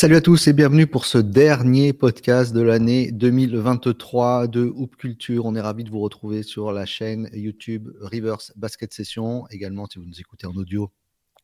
[0.00, 5.44] Salut à tous et bienvenue pour ce dernier podcast de l'année 2023 de Hoop Culture.
[5.44, 9.46] On est ravi de vous retrouver sur la chaîne YouTube Reverse Basket Session.
[9.50, 10.90] Également, si vous nous écoutez en audio,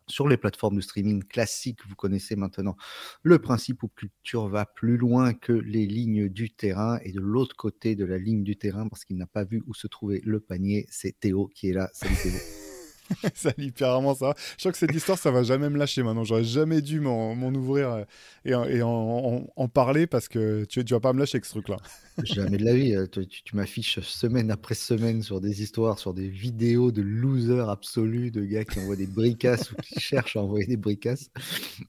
[0.09, 2.79] sur les plateformes de streaming classiques, vous connaissez maintenant
[3.23, 6.99] le principe Hoop Culture va plus loin que les lignes du terrain.
[7.05, 9.75] Et de l'autre côté de la ligne du terrain, parce qu'il n'a pas vu où
[9.75, 11.91] se trouvait le panier, c'est Théo qui est là.
[11.93, 12.66] Salut Théo.
[13.35, 14.35] ça littéralement ça.
[14.57, 16.25] Je crois que cette histoire, ça va jamais me lâcher maintenant.
[16.25, 18.05] J'aurais jamais dû m'en ouvrir euh,
[18.45, 21.51] et, et en, en, parler parce que tu, tu vas pas me lâcher avec ce
[21.51, 21.77] truc-là.
[22.25, 22.95] jamais de la vie.
[22.95, 27.69] Euh, tu, tu m'affiches semaine après semaine sur des histoires, sur des vidéos de losers
[27.69, 31.31] absolus, de gars qui envoient des bricasses ou qui cherchent à envoyer des bricasses.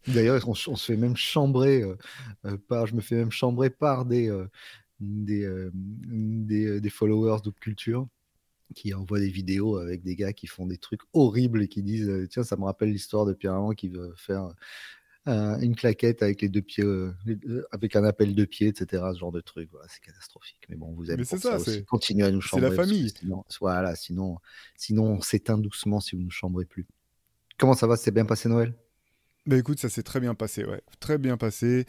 [0.07, 4.31] D'ailleurs, on, se fait même chambrer euh, par, je me fais même chambrer par des,
[4.99, 8.07] des, des, des, followers de culture
[8.75, 12.09] qui envoie des vidéos avec des gars qui font des trucs horribles et qui disent
[12.09, 14.49] euh, tiens ça me rappelle l'histoire de Pierre Armand qui veut faire
[15.27, 17.13] euh, une claquette avec les deux pieds euh,
[17.71, 20.61] avec un appel de pied etc ce genre de truc voilà, c'est catastrophique.
[20.69, 21.85] Mais bon vous aimez ça, ça aussi.
[21.85, 23.13] continuez à nous chambrer c'est la famille.
[23.17, 24.37] sinon, voilà sinon
[24.75, 26.85] sinon on s'éteint doucement si vous ne chambrez plus.
[27.57, 27.97] Comment ça va?
[27.97, 28.75] C'est bien passé Noël?
[29.45, 30.81] Bah écoute ça s'est très bien passé ouais.
[30.99, 31.85] Très bien passé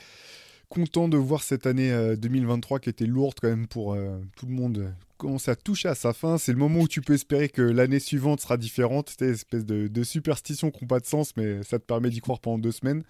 [0.68, 3.96] content de voir cette année 2023 qui était lourde quand même pour
[4.36, 6.38] tout le monde commence à toucher à sa fin.
[6.38, 9.10] C'est le moment où tu peux espérer que l'année suivante sera différente.
[9.10, 12.20] C'était une espèce de, superstition qui n'a pas de sens, mais ça te permet d'y
[12.20, 13.02] croire pendant deux semaines.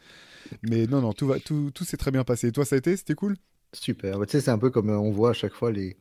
[0.62, 2.48] Mais non, non, tout, va, tout, s'est très bien passé.
[2.48, 2.96] Et toi, ça a été?
[2.96, 3.36] C'était cool?
[3.72, 4.18] Super.
[4.18, 5.96] Bah, tu sais, c'est un peu comme euh, on voit à chaque fois les,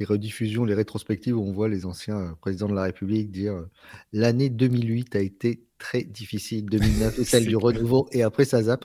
[0.00, 3.70] rediffusions, les rétrospectives où on voit les anciens euh, présidents de la République dire euh,
[4.12, 8.84] l'année 2008 a été très difficile, 2009 est celle du renouveau, et après ça zappe.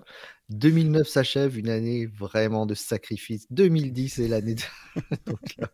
[0.50, 3.46] 2009 s'achève, une année vraiment de sacrifice.
[3.52, 4.56] 2010 est l'année.
[4.56, 4.62] De...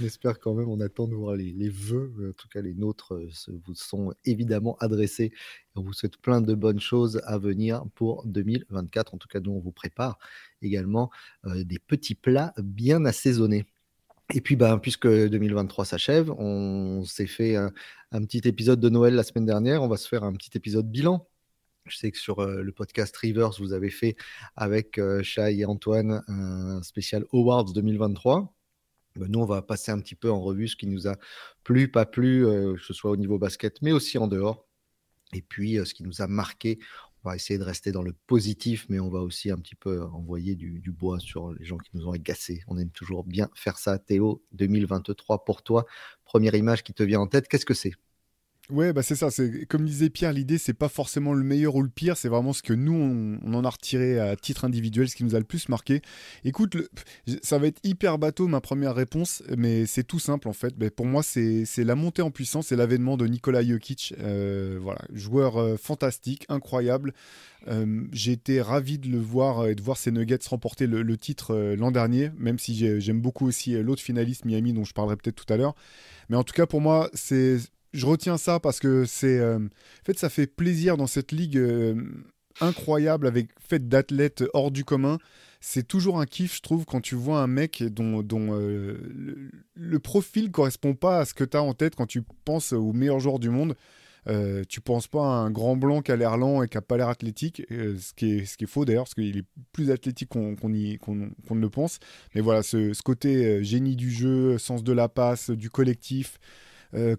[0.00, 2.74] On espère quand même, on attend de voir les, les vœux, en tout cas les
[2.74, 3.28] nôtres euh,
[3.66, 5.32] vous sont évidemment adressés.
[5.74, 9.14] on vous souhaite plein de bonnes choses à venir pour 2024.
[9.14, 10.18] En tout cas, nous, on vous prépare
[10.62, 11.10] également
[11.46, 13.66] euh, des petits plats bien assaisonnés.
[14.34, 17.72] Et puis, ben, puisque 2023 s'achève, on s'est fait un,
[18.24, 19.82] petit épisode de Noël la semaine dernière.
[19.82, 21.26] On va se faire un petit épisode bilan.
[21.86, 24.16] Je sais que sur euh, le podcast Rivers, vous avez fait
[24.56, 28.54] avec euh, Shai et Antoine un spécial Awards 2023.
[29.18, 31.16] Bah, nous, on va passer un petit peu en revue ce qui nous a
[31.64, 34.66] plu, pas plu, euh, que ce soit au niveau basket, mais aussi en dehors.
[35.32, 36.78] Et puis, euh, ce qui nous a marqué,
[37.28, 40.54] va essayer de rester dans le positif, mais on va aussi un petit peu envoyer
[40.54, 42.62] du, du, bois sur les gens qui nous ont agacés.
[42.68, 43.98] On aime toujours bien faire ça.
[43.98, 45.86] Théo, 2023 pour toi.
[46.24, 47.92] Première image qui te vient en tête, qu'est-ce que c'est?
[48.70, 49.28] Ouais, bah c'est ça.
[49.70, 52.62] Comme disait Pierre, l'idée c'est pas forcément le meilleur ou le pire, c'est vraiment ce
[52.62, 55.70] que nous on, en a retiré à titre individuel, ce qui nous a le plus
[55.70, 56.02] marqué.
[56.44, 56.76] Écoute,
[57.42, 60.74] ça va être hyper bateau ma première réponse, mais c'est tout simple en fait.
[60.78, 64.12] Mais pour moi, c'est la montée en puissance et l'avènement de Nikola Jokic.
[64.18, 67.14] Euh, voilà, joueur euh, fantastique, incroyable.
[67.68, 71.74] Euh, j'ai été ravi de le voir et de voir ses Nuggets remporter le titre
[71.74, 75.50] l'an dernier, même si j'aime beaucoup aussi l'autre finaliste Miami dont je parlerai peut-être tout
[75.50, 75.74] à l'heure.
[76.28, 77.58] Mais en tout cas, pour moi, c'est
[77.92, 79.38] je retiens ça parce que c'est.
[79.38, 81.94] Euh, en fait, ça fait plaisir dans cette ligue euh,
[82.60, 85.18] incroyable avec fait d'athlètes hors du commun.
[85.60, 89.50] C'est toujours un kiff, je trouve, quand tu vois un mec dont, dont euh, le,
[89.74, 92.92] le, profil correspond pas à ce que tu as en tête quand tu penses au
[92.92, 93.74] meilleur joueur du monde.
[94.68, 96.98] Tu penses pas à un grand blanc qui a l'air lent et qui a pas
[96.98, 100.28] l'air athlétique, ce, qui est, ce qui est faux d'ailleurs, parce qu'il est plus athlétique
[100.28, 101.98] qu'on ne le pense.
[102.34, 106.38] Mais voilà, ce, ce côté génie du jeu, sens de la passe, du collectif,
[106.94, 107.16] euh,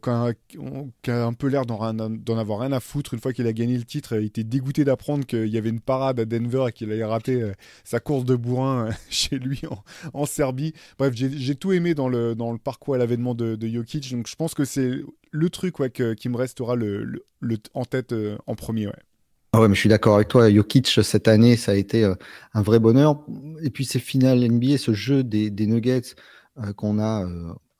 [1.02, 3.14] qui a un peu l'air d'en avoir rien à foutre.
[3.14, 5.80] Une fois qu'il a gagné le titre, il était dégoûté d'apprendre qu'il y avait une
[5.80, 7.54] parade à Denver et qu'il allait rater euh,
[7.84, 9.62] sa course de bourrin euh, chez lui
[10.14, 10.74] en, Serbie.
[10.98, 14.12] Bref, j'ai tout aimé dans le, dans le parcours à l'avènement de, de Jokic.
[14.12, 15.02] Donc je pense que c'est
[15.32, 17.04] le truc ouais, qui me restera le,
[17.40, 18.14] le, en tête
[18.48, 18.88] en premier.
[18.88, 18.94] Ouais.
[19.54, 20.52] Ah ouais, mais je suis d'accord avec toi.
[20.52, 22.12] Jokic, cette année, ça a été
[22.54, 23.24] un vrai bonheur.
[23.64, 26.16] Et puis, ces finales NBA, ce jeu des Nuggets
[26.76, 27.26] qu'on a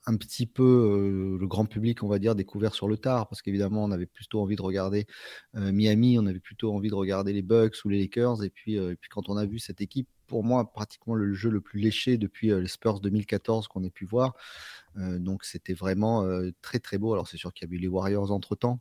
[0.10, 3.84] un petit peu le grand public, on va dire, découvert sur le tard, parce qu'évidemment,
[3.84, 5.06] on avait plutôt envie de regarder
[5.54, 8.96] Miami, on avait plutôt envie de regarder les Bucks ou les Lakers, et puis, et
[8.96, 12.18] puis quand on a vu cette équipe, pour moi, pratiquement le jeu le plus léché
[12.18, 14.34] depuis les Spurs 2014 qu'on ait pu voir.
[14.96, 16.26] donc c'était vraiment
[16.62, 17.14] très très beau.
[17.14, 18.80] Alors c'est sûr qu'il y a eu les Warriors entre temps,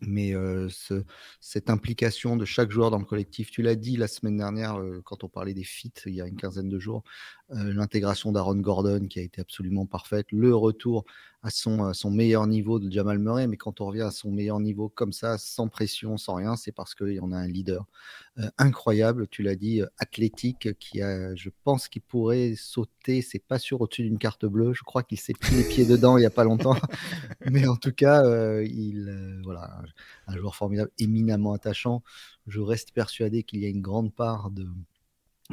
[0.00, 0.32] mais
[0.68, 1.04] ce,
[1.40, 5.24] cette implication de chaque joueur dans le collectif, tu l'as dit la semaine dernière quand
[5.24, 7.04] on parlait des fits il y a une quinzaine de jours,
[7.52, 11.04] l'intégration d'Aaron Gordon qui a été absolument parfaite, le retour
[11.42, 14.88] à son, meilleur niveau de Jamal Murray, mais quand on revient à son meilleur niveau
[14.88, 17.84] comme ça, sans pression, sans rien, c'est parce qu'il y en a un leader
[18.58, 23.80] incroyable, tu l'as dit, athlétique, qui a, je pense qu'il pourrait sauter, c'est pas sûr,
[23.80, 26.30] au-dessus d'une carte bleue, je crois qu'il s'est pris les pieds dedans il n'y a
[26.30, 26.76] pas longtemps,
[27.50, 28.22] mais en tout cas,
[28.62, 29.82] il, voilà,
[30.28, 32.02] un joueur formidable, éminemment attachant.
[32.46, 34.68] Je reste persuadé qu'il y a une grande part de,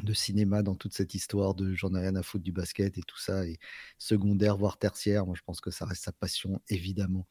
[0.04, 3.02] de cinéma dans toute cette histoire de j'en ai rien à foutre du basket et
[3.02, 3.58] tout ça, et
[3.98, 5.26] secondaire, voire tertiaire.
[5.26, 7.28] Moi, je pense que ça reste sa passion, évidemment.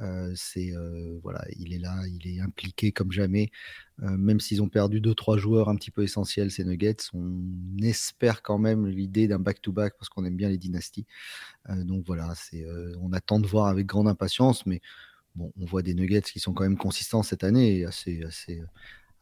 [0.00, 3.50] Euh, c'est euh, voilà, il est là, il est impliqué comme jamais.
[4.02, 7.42] Euh, même s'ils ont perdu deux trois joueurs un petit peu essentiels, ces Nuggets, on
[7.82, 11.06] espère quand même l'idée d'un back-to-back parce qu'on aime bien les dynasties.
[11.68, 12.64] donc voilà, c'est
[13.00, 14.80] on attend de voir avec grande impatience, mais
[15.34, 18.62] bon, on voit des Nuggets qui sont quand même consistants cette année et assez assez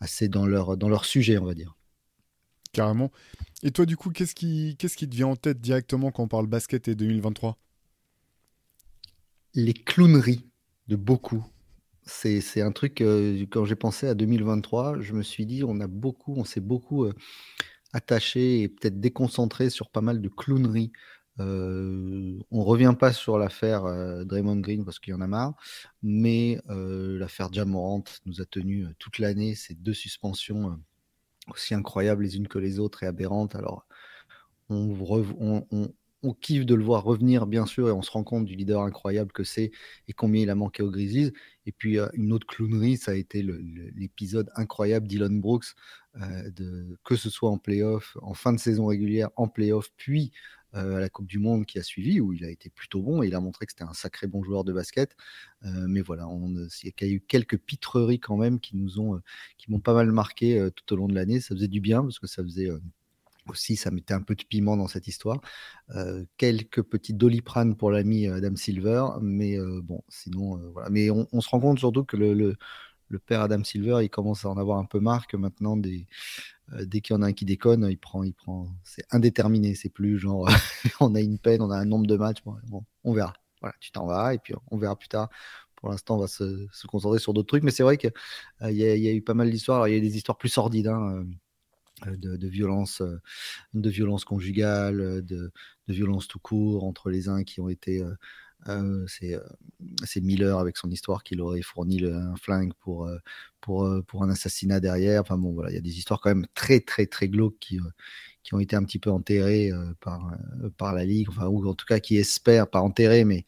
[0.00, 1.75] assez dans leur dans leur sujet, on va dire.
[2.76, 3.11] Carrément.
[3.62, 6.46] Et toi, du coup, qu'est-ce qui, qu'est-ce te vient en tête directement quand on parle
[6.46, 7.56] basket et 2023
[9.55, 10.44] Les clowneries
[10.87, 11.43] de beaucoup.
[12.02, 15.87] C'est, un truc, euh, quand j'ai pensé à 2023, je me suis dit, on a
[15.87, 17.14] beaucoup, on s'est beaucoup euh,
[17.94, 20.93] attaché et peut-être déconcentré sur pas mal de clowneries.
[21.40, 23.84] Euh, on revient pas sur l'affaire
[24.26, 25.55] Draymond Green parce qu'il y en a marre,
[26.02, 30.78] mais l'affaire Jamorant nous a tenu toute l'année, ces deux suspensions
[31.50, 33.54] aussi incroyables les unes que les autres et aberrantes.
[33.54, 33.87] Alors,
[34.69, 38.82] on, kiffe de le voir revenir, bien sûr, et on se rend compte du leader
[38.82, 39.70] incroyable que c'est
[40.08, 41.32] et combien il a manqué aux Grizzlies.
[41.66, 43.43] Et puis, euh, une autre clownerie, ça a été
[43.94, 45.66] l'épisode incroyable d'Elon Brooks,
[46.20, 46.50] euh,
[47.04, 50.32] que ce soit en playoff, en fin de saison régulière, en playoff, puis
[50.76, 53.28] à la Coupe du Monde qui a suivi, où il a été plutôt bon et
[53.28, 55.17] il a montré que c'était un sacré bon joueur de basket.
[55.64, 56.28] Euh, mais voilà,
[56.82, 59.23] il y a eu quelques pitreries quand même qui nous ont, euh,
[59.58, 61.40] qui m'ont pas mal marqué tout au long de l'année.
[61.40, 62.69] Ça faisait du bien parce que ça faisait
[63.49, 65.40] aussi, ça mettait un peu de piment dans cette histoire.
[66.37, 70.90] quelques petits doliprane pour l'ami Adam Silver, mais bon, sinon, voilà.
[70.90, 72.56] Mais on, se rend compte surtout que le,
[73.26, 76.56] père Adam Silver, il commence à en avoir un peu marre que maintenant des, euh,
[76.72, 78.68] dès qu'il y en a un qui déconne, il prend, il prend.
[78.82, 79.74] C'est indéterminé.
[79.74, 80.48] C'est plus genre,
[81.00, 82.42] on a une peine, on a un nombre de matchs.
[83.04, 83.34] On verra.
[83.60, 85.30] Voilà, tu t'en vas et puis on verra plus tard.
[85.76, 87.62] Pour l'instant, on va se, concentrer sur d'autres trucs.
[87.62, 88.12] Mais c'est vrai qu'il
[88.62, 89.88] euh, y, a eu pas mal d'histoires.
[89.88, 90.88] Il y a des histoires plus sordides.
[90.88, 91.24] Hein,
[92.06, 93.02] euh, de, de, violence,
[93.72, 95.50] de violence conjugale, de,
[95.88, 98.14] violence tout court entre les uns qui ont été euh,
[98.68, 103.18] euh, c'est Miller avec son histoire qu'il aurait fourni un flingue pour, euh,
[103.60, 105.20] pour, un assassinat derrière.
[105.22, 107.78] Enfin bon, voilà, il y a des histoires quand même très, très, très glauques qui,
[108.52, 109.70] ont été un petit peu enterrées
[110.00, 113.44] par, la Ligue, enfin, ou en tout cas qui espèrent, pas enterrées, mais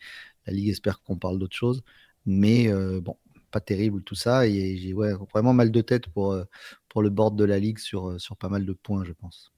[0.46, 1.82] la Ligue espère qu'on parle d'autre chose.
[2.26, 3.16] Mais bon,
[3.50, 4.46] pas terrible tout ça.
[4.46, 6.34] Et j'ai ouais, vraiment mal de tête pour,
[7.00, 9.52] le board de la Ligue sur pas mal de points, je pense.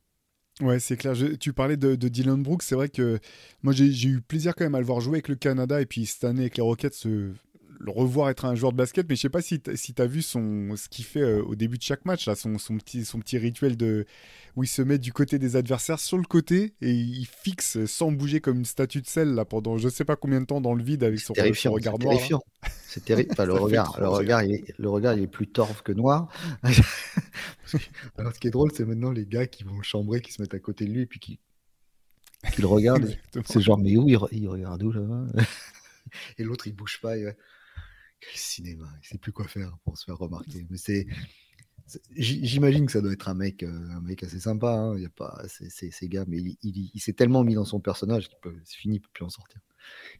[0.60, 1.14] Ouais, c'est clair.
[1.38, 2.62] tu parlais de, Dylan Brooks.
[2.62, 3.18] C'est vrai que
[3.62, 6.06] moi, j'ai eu plaisir quand même à le voir jouer avec le Canada et puis
[6.06, 7.06] cette année avec les Rockets,
[7.81, 9.09] le revoir être un joueur de basket.
[9.09, 9.71] Mais je sais pas si tu
[10.03, 12.77] as vu son, ce qu'il fait euh, au début de chaque match, là, son, son,
[12.77, 14.05] petit, son petit rituel de,
[14.55, 18.12] où il se met du côté des adversaires sur le côté et il fixe sans
[18.12, 20.75] bouger comme une statue de sel là, pendant je sais pas combien de temps dans
[20.75, 22.15] le vide avec son, regard noir.
[22.15, 22.43] Terrifiant.
[22.87, 23.35] C'est terrible.
[23.38, 26.29] le regard, le, regard il est, le regard, il est plus torve que noir.
[28.19, 30.55] Alors, ce qui est drôle, c'est maintenant les gars qui vont chambrer, qui se mettent
[30.55, 31.38] à côté de lui et puis qui,
[32.53, 33.17] qui le regardent.
[33.47, 35.03] c'est genre, mais où il, regarde où là
[36.38, 37.15] Et l'autre, il bouge pas.
[38.20, 40.67] Quel cinéma, il sait plus quoi faire pour se faire remarquer.
[40.70, 41.06] Mais c'est
[42.15, 44.72] J'imagine que ça doit être un mec, euh, un mec assez sympa.
[44.72, 44.96] Hein.
[44.96, 48.39] Il y a pas ces gars, mais il, s'est tellement mis dans son personnage qu'il
[48.41, 49.60] peut, c'est fini, il peut plus en sortir.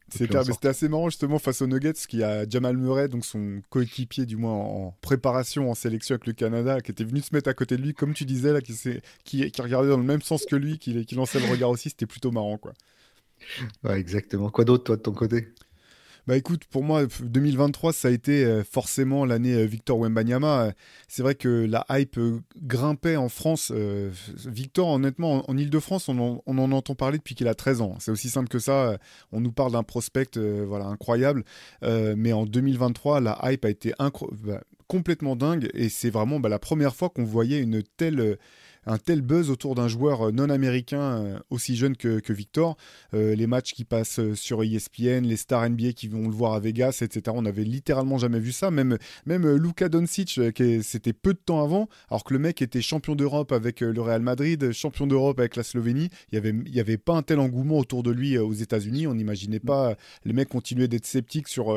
[0.09, 4.37] C'était assez marrant justement face aux Nuggets, qui a Jamal Murray, donc son coéquipier du
[4.37, 7.76] moins en préparation en sélection avec le Canada, qui était venu se mettre à côté
[7.76, 8.75] de lui, comme tu disais là, qui,
[9.25, 11.90] qui, qui regardait dans le même sens que lui, qui, qui lançait le regard aussi.
[11.90, 12.73] C'était plutôt marrant, quoi.
[13.85, 14.50] Ouais, exactement.
[14.50, 15.49] Quoi d'autre toi de ton côté?
[16.27, 20.73] Bah écoute, pour moi, 2023, ça a été euh, forcément l'année euh, Victor Wembanyama.
[21.09, 23.73] C'est vrai que la hype euh, grimpait en France.
[24.47, 27.97] Victor, honnêtement, en, Ile-de-France, on, en entend parler depuis qu'il a 13 ans.
[27.99, 28.99] C'est aussi simple que ça.
[29.33, 31.45] On nous parle d'un prospect voilà, incroyable.
[31.83, 35.71] mais en 2023, la hype a été bah, complètement dingue.
[35.75, 38.39] Et c'est vraiment bah, la première fois qu'on voyait une telle
[38.87, 42.76] un tel buzz autour d'un joueur euh, non américain euh, aussi jeune que, Victor.
[43.12, 46.60] Euh, les matchs qui passent sur ESPN, les stars NBA qui vont le voir à
[46.60, 47.34] Vegas, etc.
[47.37, 48.70] On n'avait littéralement jamais vu ça.
[48.70, 50.40] Même, même Luka Doncic,
[50.82, 54.22] c'était peu de temps avant, alors que le mec était champion d'Europe avec le Real
[54.22, 56.08] Madrid, champion d'Europe avec la Slovénie.
[56.30, 59.06] Il n'y avait, y avait pas un tel engouement autour de lui aux États-Unis.
[59.08, 59.96] On n'imaginait pas.
[60.25, 61.68] Les mecs continuaient d'être sceptiques sur.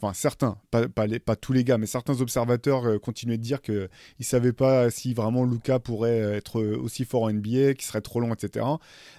[0.00, 3.88] enfin, certains, pas, pas, pas, tous les gars, mais certains observateurs continuaient de dire qu'ils
[4.18, 8.20] ne savaient pas si vraiment Luka pourrait être aussi fort en NBA, qui serait trop
[8.20, 8.64] long, etc.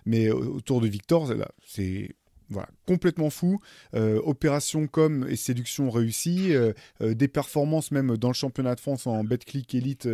[0.06, 1.32] Mais autour de Victor,
[1.66, 2.16] c'est
[2.50, 3.60] voilà, complètement fou.
[3.94, 6.54] Euh, opération com et séduction réussie.
[6.54, 10.10] Euh, euh, des performances même dans le championnat de France en Betclic Elite,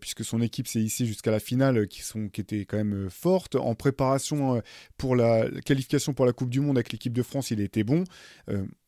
[0.00, 3.56] puisque son équipe s'est ici jusqu'à la finale, qui, sont, qui étaient quand même fortes.
[3.56, 4.62] En préparation
[4.96, 8.04] pour la qualification pour la Coupe du Monde avec l'équipe de France, il était bon.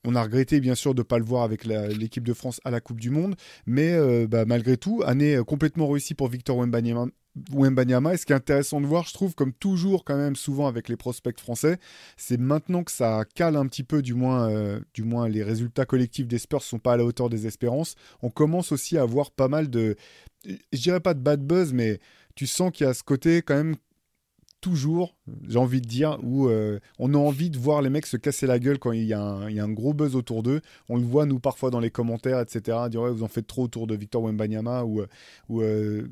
[0.05, 2.71] on a regretté bien sûr de ne pas le voir avec l'équipe de France à
[2.71, 3.37] la Coupe du Monde,
[3.67, 7.07] mais bah, malgré tout, année complètement réussie pour Victor Wembanyama,
[7.52, 8.14] Wembanyama.
[8.14, 10.88] Et ce qui est intéressant de voir, je trouve, comme toujours quand même souvent avec
[10.88, 11.78] les prospects français,
[12.16, 15.86] c'est maintenant que ça cale un petit peu, du moins, euh, du moins les résultats
[15.86, 17.94] collectifs des Spurs sont pas à la hauteur des espérances.
[18.22, 19.96] On commence aussi à avoir pas mal de,
[20.44, 22.00] je dirais pas de bad buzz, mais
[22.34, 23.76] tu sens qu'il y a ce côté quand même
[24.60, 25.16] toujours,
[25.48, 28.46] j'ai envie de dire, où euh, on a envie de voir les mecs se casser
[28.46, 30.60] la gueule quand il y, a un, gros buzz autour d'eux.
[30.88, 32.78] On le voit, nous, parfois dans les commentaires, etc.
[32.88, 35.02] Dire, ouais, vous en faites trop autour de Victor Wembanyama ou,
[35.48, 36.06] ou euh,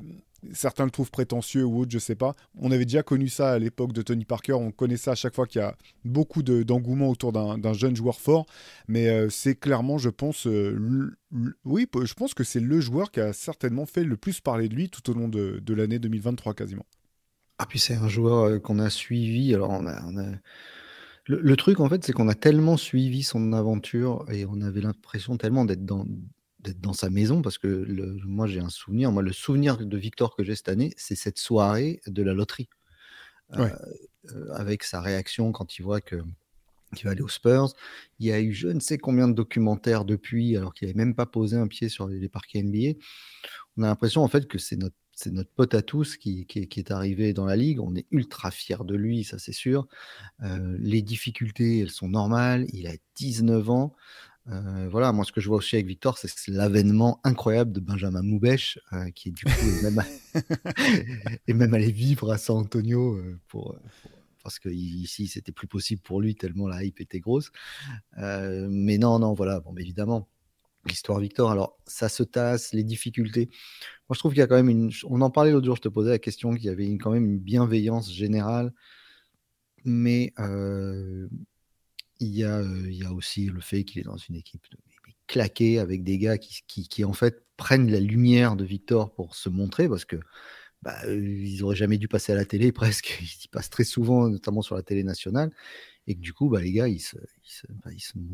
[0.53, 2.33] certains le trouvent prétentieux ou autre, je sais pas.
[2.57, 4.53] On avait déjà connu ça à l'époque de Tony Parker.
[4.53, 8.19] On connaît ça à chaque fois qu'il y a beaucoup d'engouement autour d'un jeune joueur
[8.19, 8.45] fort.
[8.87, 10.47] Mais euh, c'est clairement, je pense,
[11.65, 14.75] oui, je pense que c'est le joueur qui a certainement fait le plus parler de
[14.75, 16.85] lui tout au long de, de l'année 2023 quasiment.
[17.61, 19.53] Ah, puis c'est un joueur euh, qu'on a suivi.
[19.53, 20.01] Alors, on a,
[21.27, 25.37] Le, truc, en fait, c'est qu'on a tellement suivi son aventure et on avait l'impression
[25.37, 26.03] tellement d'être dans,
[26.61, 29.11] d'être dans sa maison parce que le, moi, j'ai un souvenir.
[29.11, 32.69] Moi, le souvenir de Victor que j'ai cette année, c'est cette soirée de la loterie.
[33.57, 33.69] Euh,
[34.33, 36.15] euh, avec sa réaction quand il voit que
[36.95, 37.73] qu'il va aller aux Spurs.
[38.19, 41.15] Il y a eu je ne sais combien de documentaires depuis, alors qu'il n'avait même
[41.15, 42.99] pas posé un pied sur les parquets NBA.
[43.77, 46.91] On a l'impression en fait que c'est notre c'est notre pote à tous qui, est
[46.91, 47.79] arrivé dans la ligue.
[47.79, 49.87] On est ultra fiers de lui, ça c'est sûr.
[50.41, 52.65] Euh, les difficultés, elles sont normales.
[52.73, 53.95] Il a 19 ans.
[54.47, 58.23] Euh, voilà, moi ce que je vois aussi avec Victor, c'est l'avènement incroyable de Benjamin
[58.23, 59.51] Moubèche, euh, qui est du coup
[61.47, 63.77] et même, allé vivre à San Antonio pour,
[64.43, 67.51] parce que ici c'était plus possible pour lui tellement la hype était grosse.
[68.17, 70.27] mais non, non, voilà, bon, évidemment,
[70.85, 71.51] l'histoire Victor.
[71.51, 73.49] Alors, ça se tasse, les difficultés.
[74.09, 74.91] Moi, je trouve qu'il y a quand même une.
[75.09, 77.25] On en parlait l'autre jour, je te posais la question qu'il y avait quand même
[77.25, 78.73] une bienveillance générale,
[79.85, 81.27] mais euh,
[82.21, 84.65] il, y a, y aussi le fait qu'il est dans une équipe
[85.27, 89.87] claquée avec des gars qui, en fait prennent la lumière de Victor pour se montrer
[89.87, 90.17] parce que
[90.81, 93.19] bah, ils auraient jamais dû passer à la télé presque.
[93.21, 95.51] Ils passent très souvent, notamment sur la télé nationale,
[96.07, 97.91] et que du coup, bah, les gars, ils se, ils bah,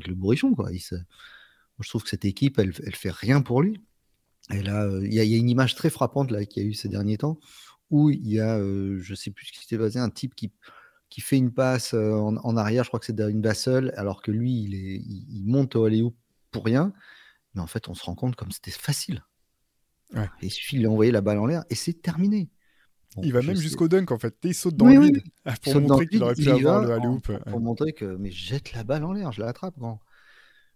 [0.07, 0.69] le bourrichon, quoi.
[0.73, 3.81] Je trouve que cette équipe, elle, elle fait rien pour lui.
[4.49, 6.87] Et là, il y, a une image très frappante là qu'il y a eu ces
[6.87, 7.37] derniers temps
[7.89, 10.51] où il y a, euh, je sais plus ce qui s'était passé, un type qui,
[11.09, 14.21] qui fait une passe euh, en, arrière, je crois que c'est une basse seule, alors
[14.21, 16.03] que lui, il, est, il, monte au alley
[16.51, 16.93] pour rien.
[17.53, 19.23] Mais en fait, on se rend compte comme c'était facile.
[20.41, 22.49] Il suffit de lui envoyer la balle en l'air et c'est terminé.
[23.21, 24.37] il va même jusqu'au dunk en fait.
[24.43, 25.21] Il saute dans le vide
[25.63, 29.03] pour montrer qu'il aurait pu avoir le alley Pour, montrer que mais jette la balle
[29.03, 29.99] en l'air, je l'attrape grand.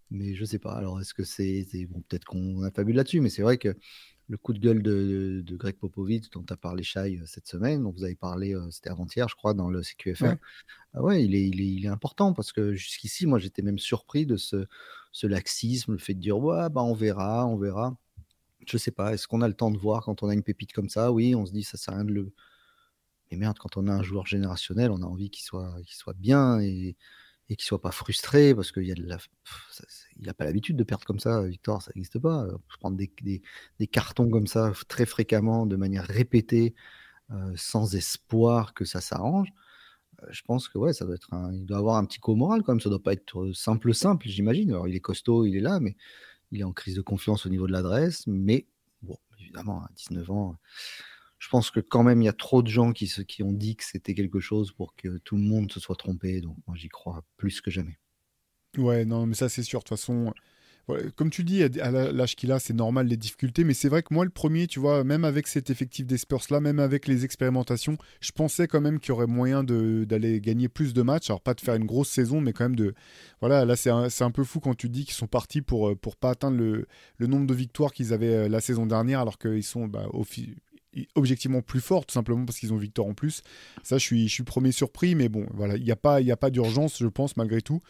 [0.09, 0.73] Mais je sais pas.
[0.73, 1.65] Alors, est-ce que c'est.
[1.89, 3.77] Bon, Peut-être qu'on a fabule là-dessus, mais c'est vrai que
[4.31, 7.91] le coup de gueule de, Greg Popovich, dont as parlé Shai euh, cette semaine, dont
[7.91, 10.23] vous avez parlé, euh, c'était avant-hier, je crois, dans le CQFR.
[10.23, 10.37] Ouais.
[10.93, 13.77] Ah ouais, il est, il, est, il est important parce que jusqu'ici, moi, j'étais même
[13.77, 14.65] surpris de ce,
[15.11, 17.97] ce laxisme, le fait de dire, ouais, bah, on verra, on verra.
[18.65, 20.71] Je sais pas, est-ce qu'on a le temps de voir quand on a une pépite
[20.71, 21.11] comme ça?
[21.11, 22.31] Oui, on se dit, ça sert à rien de le.
[23.31, 26.15] Mais merde, quand on a un joueur générationnel, on a envie qu'il soit, qu'il soit
[26.17, 26.95] bien et
[27.51, 29.17] et qu'il soit pas frustré parce qu'il a de la...
[30.17, 32.47] il n'a pas l'habitude de perdre comme ça, Victor, ça n'existe pas.
[32.79, 36.73] Prendre des, cartons comme ça très fréquemment, de manière répétée,
[37.31, 39.49] euh, sans espoir que ça s'arrange.
[40.23, 41.53] Euh, je pense que ouais, ça doit être un...
[41.53, 42.79] il doit avoir un petit coup moral quand même.
[42.79, 44.69] Ça doit pas être simple simple, j'imagine.
[44.69, 45.97] Alors il est costaud, il est là, mais
[46.51, 48.27] il est en crise de confiance au niveau de l'adresse.
[48.27, 48.65] Mais
[49.01, 50.55] bon, évidemment, à 19 ans
[51.41, 53.83] je pense que quand même, il y a trop de gens qui, ont dit que
[53.83, 56.39] c'était quelque chose pour que tout le monde se soit trompé.
[56.39, 57.97] Donc moi, j'y crois plus que jamais.
[58.77, 59.79] Ouais, non, mais ça, c'est sûr.
[59.79, 60.35] De toute façon,
[61.15, 63.63] comme tu dis, à l'âge qu'il a, c'est normal les difficultés.
[63.63, 66.59] Mais c'est vrai que moi, le premier, tu vois, même avec cet effectif des Spurs-là,
[66.59, 70.93] même avec les expérimentations, je pensais quand même qu'il y aurait moyen d'aller gagner plus
[70.93, 71.31] de matchs.
[71.31, 72.93] Alors, pas de faire une grosse saison, mais quand même de.
[73.39, 76.29] Voilà, là, c'est un, peu fou quand tu dis qu'ils sont partis pour, pour pas
[76.29, 76.85] atteindre le,
[77.17, 80.23] le nombre de victoires qu'ils avaient euh, la saison dernière, alors qu'ils sont bah, au,
[81.15, 83.43] objectivement plus fort, tout simplement parce qu'ils ont Victor en plus.
[83.83, 86.99] Ça, je suis, premier surpris, mais bon, voilà, il n'y a pas, a pas d'urgence,
[86.99, 87.81] je pense, malgré tout.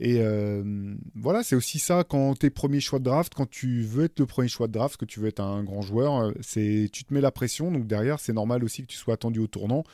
[0.00, 3.82] Et euh, voilà, c'est aussi ça quand tu es premier choix de draft, quand tu
[3.82, 6.32] veux être le premier choix de draft, que tu veux être un grand joueur, euh,
[6.40, 9.38] c'est tu te mets la pression, donc derrière, c'est normal aussi que tu sois attendu
[9.38, 9.84] au tournant.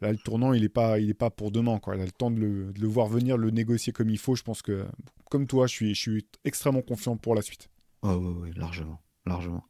[0.00, 1.78] Là, le tournant, il n'est pas, il pas pour demain.
[1.78, 1.94] Quoi.
[1.94, 4.34] Il a le temps de le, de le, voir venir, le négocier comme il faut.
[4.34, 4.84] Je pense que,
[5.30, 7.68] comme toi, je suis, je suis extrêmement confiant pour la suite.
[8.02, 9.00] Oh, oui, oui, largement.
[9.26, 9.64] largement.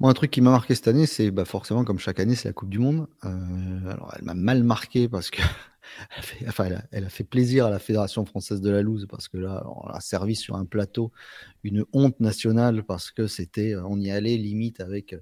[0.00, 2.48] Moi, un truc qui m'a marqué cette année, c'est bah, forcément, comme chaque année, c'est
[2.48, 3.06] la Coupe du Monde.
[3.24, 5.40] Euh, alors, elle m'a mal marqué parce que
[6.10, 9.06] elle, a fait, enfin, elle, a, fait, plaisir à la Fédération française de la loose
[9.08, 11.12] parce que là, on a servi sur un plateau
[11.62, 15.14] une honte nationale parce que c'était, on y allait limite avec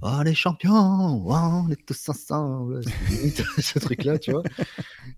[0.00, 2.82] Oh, les champions, oh, on est tous ensemble.
[3.58, 4.44] ce truc-là, tu vois.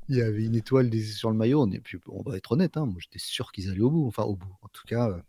[0.09, 1.63] Il y avait une étoile sur le maillot.
[1.63, 4.07] On, est, on va être honnête, hein, moi j'étais sûr qu'ils allaient au bout.
[4.07, 4.57] Enfin, au bout.
[4.63, 5.23] En tout cas,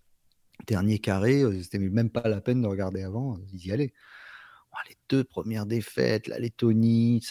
[0.67, 3.93] Dernier carré, euh, c'était même pas la peine de regarder avant, ils y allaient.
[4.89, 7.21] les deux premières défaites, la Lettonie,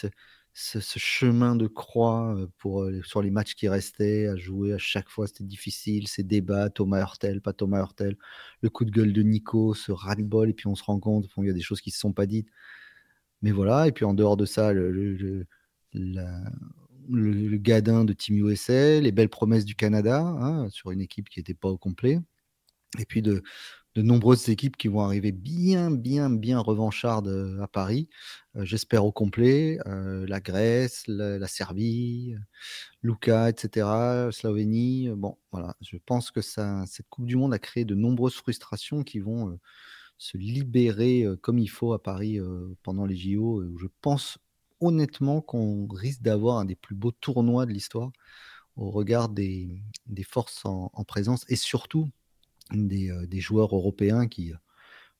[0.53, 5.27] ce, chemin de croix pour, sur les matchs qui restaient, à jouer à chaque fois,
[5.27, 8.17] c'était difficile, ces débats, Thomas Hurtel, pas Thomas Hurtel,
[8.61, 11.45] le coup de gueule de Nico, ce ras-le-bol, et puis on se rend compte qu'il
[11.45, 12.49] y a des choses qui ne se sont pas dites.
[13.41, 15.47] Mais voilà, et puis en dehors de ça, le,
[17.57, 21.53] gadin de Team USA, les belles promesses du Canada, hein, sur une équipe qui n'était
[21.53, 22.19] pas au complet,
[22.99, 23.43] et puis de,
[23.95, 28.07] nombreuses équipes qui vont arriver bien, bien, bien revanchardes euh, à Paris.
[28.55, 29.79] Euh, j'espère au complet.
[29.85, 32.35] Euh, la Grèce, la, Serbie,
[33.03, 33.87] Luca, etc.,
[34.31, 35.09] Slovénie.
[35.09, 35.75] Bon, voilà.
[35.81, 39.59] Je pense que cette Coupe du Monde a créé de nombreuses frustrations qui vont
[40.17, 42.39] se libérer comme il faut à Paris
[42.83, 43.63] pendant les JO.
[43.77, 44.37] Je pense
[44.79, 48.11] honnêtement qu'on risque d'avoir un des plus beaux tournois de l'histoire
[48.77, 49.83] au regard des,
[50.23, 52.09] forces en présence et surtout
[52.73, 54.53] euh, des, joueurs européens qui,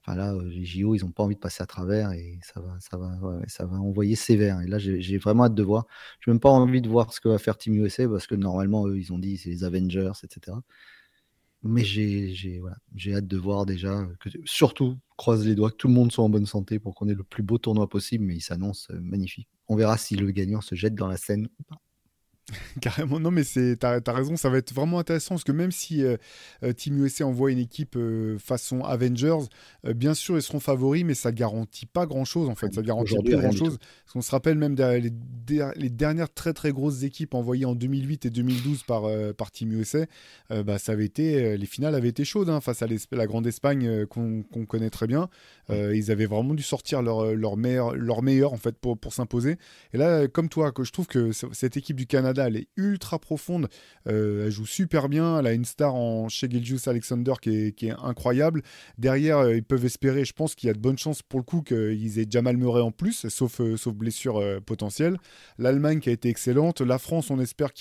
[0.01, 2.59] enfin là, euh, les JO, ils n'ont pas envie de passer à travers et ça
[2.61, 3.17] va, ça va,
[3.47, 4.61] ça va envoyer sévère.
[4.61, 5.85] Et là, j'ai vraiment hâte de voir.
[6.19, 8.35] Je n'ai même pas envie de voir ce que va faire Team USA parce que
[8.35, 10.57] normalement, eux, ils ont dit c'est les Avengers, etc.
[11.63, 12.77] Mais j'ai voilà,
[13.17, 14.07] hâte de voir déjà,
[14.45, 17.13] surtout, croise les doigts, que tout le monde soit en bonne santé pour qu'on ait
[17.13, 19.47] le plus beau tournoi possible, mais il s'annonce euh, magnifique.
[19.67, 21.79] On verra si le gagnant se jette dans la scène ou pas.
[22.81, 25.71] Carrément, non, mais c'est, t'as, as raison, ça va être vraiment intéressant parce que même
[25.71, 26.17] si euh,
[26.63, 29.45] euh, Team USA envoie une équipe euh, façon Avengers,
[29.83, 32.73] bien sûr ils seront favoris, mais ça garantit pas grand chose en fait.
[32.73, 33.77] Ça garantit pas grand chose.
[33.77, 35.11] Parce qu'on se rappelle même les,
[35.75, 39.03] les, dernières très très grosses équipes envoyées en 2008 et 2012 par,
[39.35, 40.05] par Team USA,
[40.49, 44.05] bah, ça avait été, les finales avaient été chaudes hein, face à la grande Espagne
[44.07, 45.29] qu'on, connaît très bien.
[45.69, 49.57] ils avaient vraiment dû sortir leur, leur, meilleur, leur meilleur en fait pour, pour s'imposer.
[49.93, 53.19] Et là, comme toi, que je trouve que cette équipe du Canada elle est ultra
[53.19, 53.67] profonde.
[54.07, 55.39] Euh, elle joue super bien.
[55.39, 56.49] Elle a une star en chez
[56.85, 58.61] Alexander qui est, incroyable.
[58.97, 61.43] Derrière, euh, ils peuvent espérer, je pense qu'il y a de bonnes chances pour le
[61.43, 65.17] coup qu'ils aient Jamal Murray en plus, sauf, euh, blessure potentielle.
[65.57, 66.81] L'Allemagne qui a été excellente.
[66.81, 67.71] La France, on espère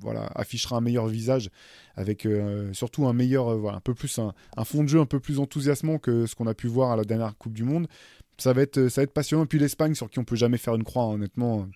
[0.00, 1.50] voilà, affichera un meilleur visage
[1.96, 2.26] avec
[2.72, 6.26] surtout un meilleur, un peu plus un, fond de jeu un peu plus enthousiasmant que
[6.26, 7.86] ce qu'on a pu voir à la dernière Coupe du Monde.
[8.38, 9.44] Ça va être, ça va être passionnant.
[9.44, 11.68] Et puis l'Espagne, sur qui on peut jamais faire une croix, honnêtement.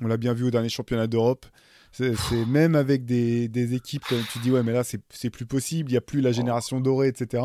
[0.00, 1.46] On l'a bien vu au dernier championnat d'Europe.
[1.92, 5.98] C'est même avec des, équipes, tu dis, ouais, mais là, c'est plus possible, il n'y
[5.98, 7.42] a plus la génération dorée, etc.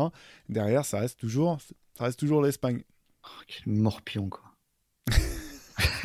[0.48, 1.58] Derrière, ça reste toujours,
[1.96, 2.82] ça reste toujours l'Espagne.
[3.24, 4.44] Oh, quel morpion, quoi.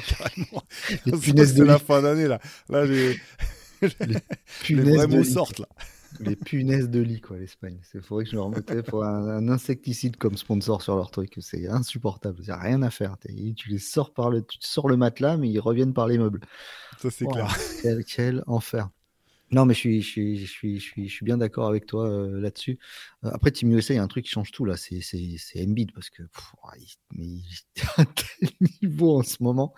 [0.07, 0.63] Carrément.
[1.21, 2.39] C'est la fin d'année, là.
[2.69, 3.19] Là, j'ai.
[4.69, 5.67] Les, vrais mots sortent, là
[6.19, 7.79] les punaises de lit, quoi, l'Espagne.
[7.93, 11.33] Il faudrait que je leur mette pour un, insecticide comme sponsor sur leur truc.
[11.39, 12.37] C'est insupportable.
[12.39, 13.17] Il n'y a rien à faire.
[13.55, 16.41] Tu les sors par le, tu sors le matelas, mais ils reviennent par les meubles.
[16.97, 17.55] Ça, c'est clair.
[18.07, 18.89] Quel, enfer.
[19.51, 21.87] Non, mais je suis, je suis, je suis, je suis, je suis bien d'accord avec
[21.87, 22.77] toi euh, là-dessus.
[23.23, 25.01] Euh, après, Team USA, il y a un truc qui change tout là, c'est
[25.57, 26.21] Embiid parce que
[27.11, 27.43] mais il
[27.75, 28.49] est à tel
[28.81, 29.73] niveau en ce moment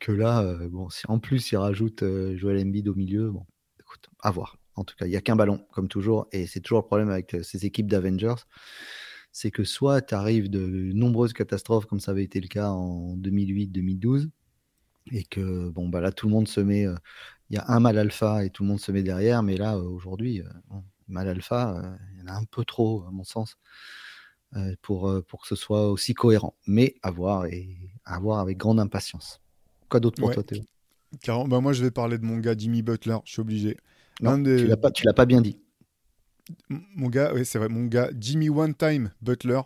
[0.00, 2.02] que là, euh, bon, si en plus il rajoute
[2.34, 3.46] Joel Embiid au milieu, bon,
[3.80, 4.56] écoute, à voir.
[4.78, 6.28] En tout cas, il n'y a qu'un ballon, comme toujours.
[6.30, 8.36] Et c'est toujours le problème avec euh, ces équipes d'Avengers.
[9.32, 13.16] C'est que soit tu arrives de nombreuses catastrophes, comme ça avait été le cas en
[13.16, 14.30] 2008-2012,
[15.10, 16.86] et que bon, bah là, tout le monde se met.
[16.86, 16.94] Euh,
[17.50, 19.42] il y a un mal alpha et tout le monde se met derrière.
[19.42, 20.42] Mais là, euh, aujourd'hui,
[21.08, 23.56] mal alpha, il y en a un peu trop, à mon sens.
[24.82, 26.54] pour, pour que ce soit aussi cohérent.
[26.66, 29.40] Mais à voir et à voir avec grande impatience.
[29.88, 30.62] Quoi d'autre pour toi, Théo?
[31.26, 33.76] Bah moi, je vais parler de mon gars Jimmy Butler, je suis obligé.
[34.20, 35.58] Non, tu l'as pas, l'as pas bien dit.
[36.68, 39.60] Mon gars, oui, c'est vrai, mon gars Jimmy One Time Butler.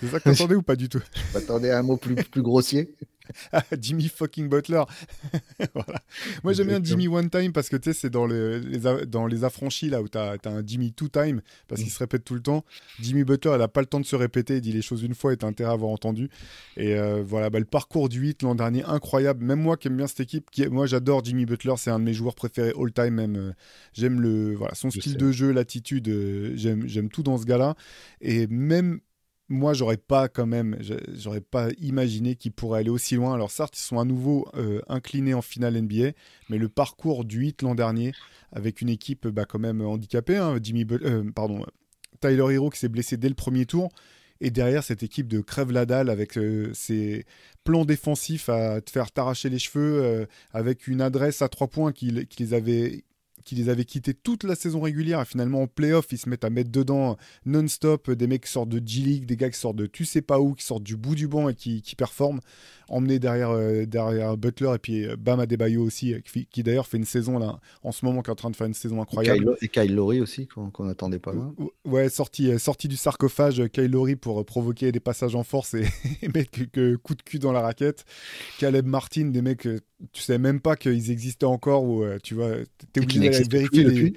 [0.00, 1.02] C'est ça que t'attendais ou pas du tout?
[1.14, 2.94] Je m'attendais à un mot plus, plus grossier.
[3.80, 4.82] Jimmy fucking Butler.
[5.74, 6.00] voilà.
[6.44, 8.60] Moi j'aime bien Jimmy One Time parce que tu sais, c'est dans, les,
[9.06, 11.94] dans les affranchis là où tu as, un Jimmy Two Time parce qu'il mm.
[11.94, 12.64] se répète tout le temps.
[13.00, 15.14] Jimmy Butler, elle a pas le temps de se répéter, il dit les choses une
[15.14, 16.30] fois et t'as intérêt à avoir entendu.
[16.76, 19.44] Et euh, voilà, bah, le parcours du 8 l'an dernier, incroyable.
[19.44, 22.04] Même moi qui aime bien cette équipe, qui, moi j'adore Jimmy Butler, c'est un de
[22.04, 23.36] mes joueurs préférés all time même.
[23.36, 23.52] Euh,
[23.92, 27.74] j'aime le voilà, son style de jeu, l'attitude, euh, j'aime tout dans ce gars-là.
[28.20, 29.00] Et même
[29.48, 30.76] moi, j'aurais pas quand même,
[31.14, 33.32] j'aurais pas imaginé qu'ils pourraient aller aussi loin.
[33.34, 36.12] Alors certes, ils sont à nouveau euh, inclinés en finale NBA,
[36.50, 38.12] mais le parcours du 8 l'an dernier,
[38.52, 41.64] avec une équipe bah, quand même handicapée, hein, Jimmy, euh, pardon,
[42.20, 43.90] Tyler Hero qui s'est blessé dès le premier tour,
[44.40, 47.24] et derrière cette équipe de crève la dalle avec euh, ses
[47.64, 52.26] plans défensifs à te faire t'arracher les cheveux, avec une adresse à trois points qui,
[52.26, 53.04] qui les avait
[53.48, 56.44] qui les avait quittés toute la saison régulière et finalement en playoff ils se mettent
[56.44, 59.86] à mettre dedans non-stop des mecs qui sortent de G-League, des gars qui sortent de
[59.86, 62.40] tu sais pas où, qui sortent du bout du banc et qui, qui performent.
[62.88, 66.14] Emmené derrière, euh, derrière Butler et puis Bam Adebayo aussi,
[66.50, 68.66] qui, d'ailleurs fait une saison là, en ce moment, qui est en train de faire
[68.66, 69.56] une saison incroyable.
[69.62, 71.54] Et Kyle, Lowry aussi, qu'on n'attendait pas loin.
[71.84, 75.86] Ouais, sorti, sorti du sarcophage, Kyle Lowry pour provoquer des passages en force et,
[76.34, 78.04] mettre que, coup de cul dans la raquette.
[78.58, 79.68] Caleb Martin, des mecs,
[80.12, 82.52] tu sais même pas qu'ils existaient encore, ou tu vois,
[82.92, 84.14] t'es obligé d'aller vérifier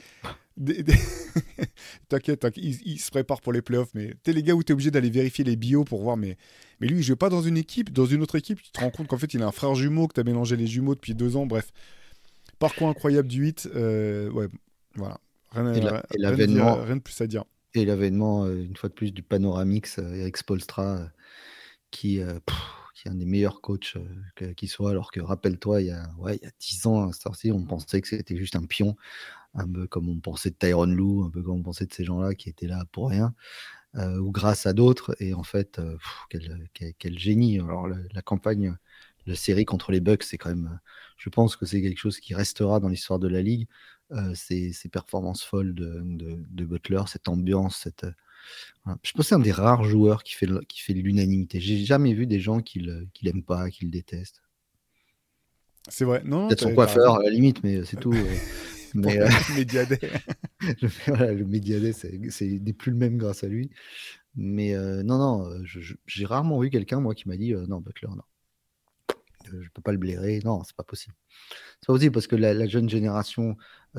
[2.09, 5.09] T'inquiète, il, se prépare pour les playoffs, mais t'es les gars où t'es obligé d'aller
[5.09, 6.37] vérifier les bios pour voir, mais,
[6.79, 8.91] mais lui, il joue pas dans une équipe, dans une autre équipe, tu te rends
[8.91, 11.35] compte qu'en fait, il a un frère jumeau, que t'as mélangé les jumeaux depuis deux
[11.35, 11.71] ans, bref.
[12.59, 14.47] Parcours incroyable du 8, euh, ouais,
[14.95, 15.19] voilà.
[15.51, 15.63] Rien,
[16.95, 17.43] de plus à dire.
[17.73, 21.09] Et l'avènement, euh, une fois de plus, du panoramix, euh, Eric Spolstra,
[21.89, 22.19] qui,
[22.95, 23.97] qui est un des meilleurs coachs
[24.55, 27.13] qui soit, alors que rappelle-toi, il y a ouais, il y a 10 ans, à
[27.13, 28.95] cette on pensait que c'était juste un pion
[29.53, 32.03] un peu comme on pensait de Tyron Lou, un peu comme on pensait de ces
[32.03, 33.33] gens-là qui étaient là pour rien,
[33.95, 35.15] euh, ou grâce à d'autres.
[35.19, 35.97] Et en fait, euh,
[36.99, 37.59] quel, génie.
[37.59, 38.75] Alors la, campagne,
[39.25, 40.79] la série contre les Bucks, c'est quand même,
[41.17, 43.67] je pense que c'est quelque chose qui restera dans l'histoire de la ligue.
[44.11, 48.05] Euh, ces, performances folles de, Butler, cette ambiance, cette
[49.03, 51.61] je pense que c'est un des rares joueurs qui fait, qui fait l'unanimité.
[51.61, 52.79] J'ai jamais vu des gens qui
[53.21, 54.41] l'aiment pas, qui le détestent.
[55.89, 56.23] C'est vrai.
[56.25, 58.13] Non, Peut-être son coiffeur à la limite, mais c'est tout.
[58.95, 59.99] Mais, euh, le Médiadet.
[60.59, 63.69] le, Médiadet, c'est n'est plus le même grâce à lui.
[64.35, 65.63] Mais euh, non, non, euh,
[66.05, 68.23] j'ai rarement vu quelqu'un, moi, qui m'a dit non, Butler, non.
[69.45, 70.39] Je peux pas le blairer.
[70.45, 71.15] Non, c'est pas possible.
[71.79, 73.57] C'est pas possible parce que la, jeune génération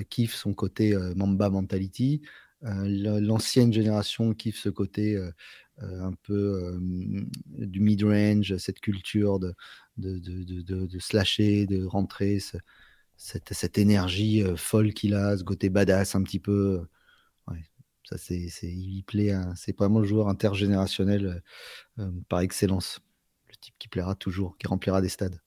[0.08, 2.22] kiffe son côté Mamba mentality.
[2.62, 5.20] L'ancienne génération kiffe ce côté
[5.78, 6.78] un peu
[7.48, 9.54] du mid-range, cette culture de,
[9.98, 12.38] de, de, de, de slasher, de rentrer,
[13.16, 16.82] cette, cette énergie euh, folle qu'il a, ce côté badass un petit peu.
[17.48, 17.62] Ouais,
[18.08, 19.34] ça, c'est, c'est, il plaît.
[19.56, 21.42] c'est vraiment le joueur intergénérationnel
[21.98, 23.00] euh, par excellence.
[23.48, 25.40] Le type qui plaira toujours, qui remplira des stades.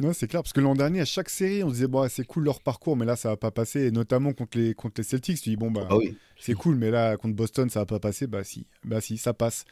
[0.00, 2.44] Ouais, c'est clair, parce que l'an dernier, à chaque série, on disait, bon, c'est cool
[2.44, 5.40] leur parcours, mais là, ça va pas passer, et notamment contre les, contre les Celtics.
[5.42, 6.16] Tu dis, bon, bah, ah oui.
[6.38, 8.26] c'est cool, mais là, contre Boston, ça va pas passer.
[8.26, 9.64] Bah, si, bah, si, ça passe.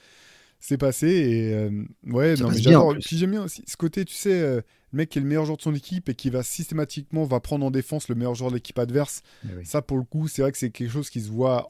[0.61, 2.97] C'est passé, et euh, ouais, non, mais j'adore.
[3.01, 5.57] Puis j'aime bien aussi ce côté, tu sais, le mec qui est le meilleur joueur
[5.57, 8.57] de son équipe et qui va systématiquement va prendre en défense le meilleur joueur de
[8.57, 9.23] l'équipe adverse.
[9.65, 11.69] Ça, pour le coup, c'est vrai que c'est quelque chose qui se voit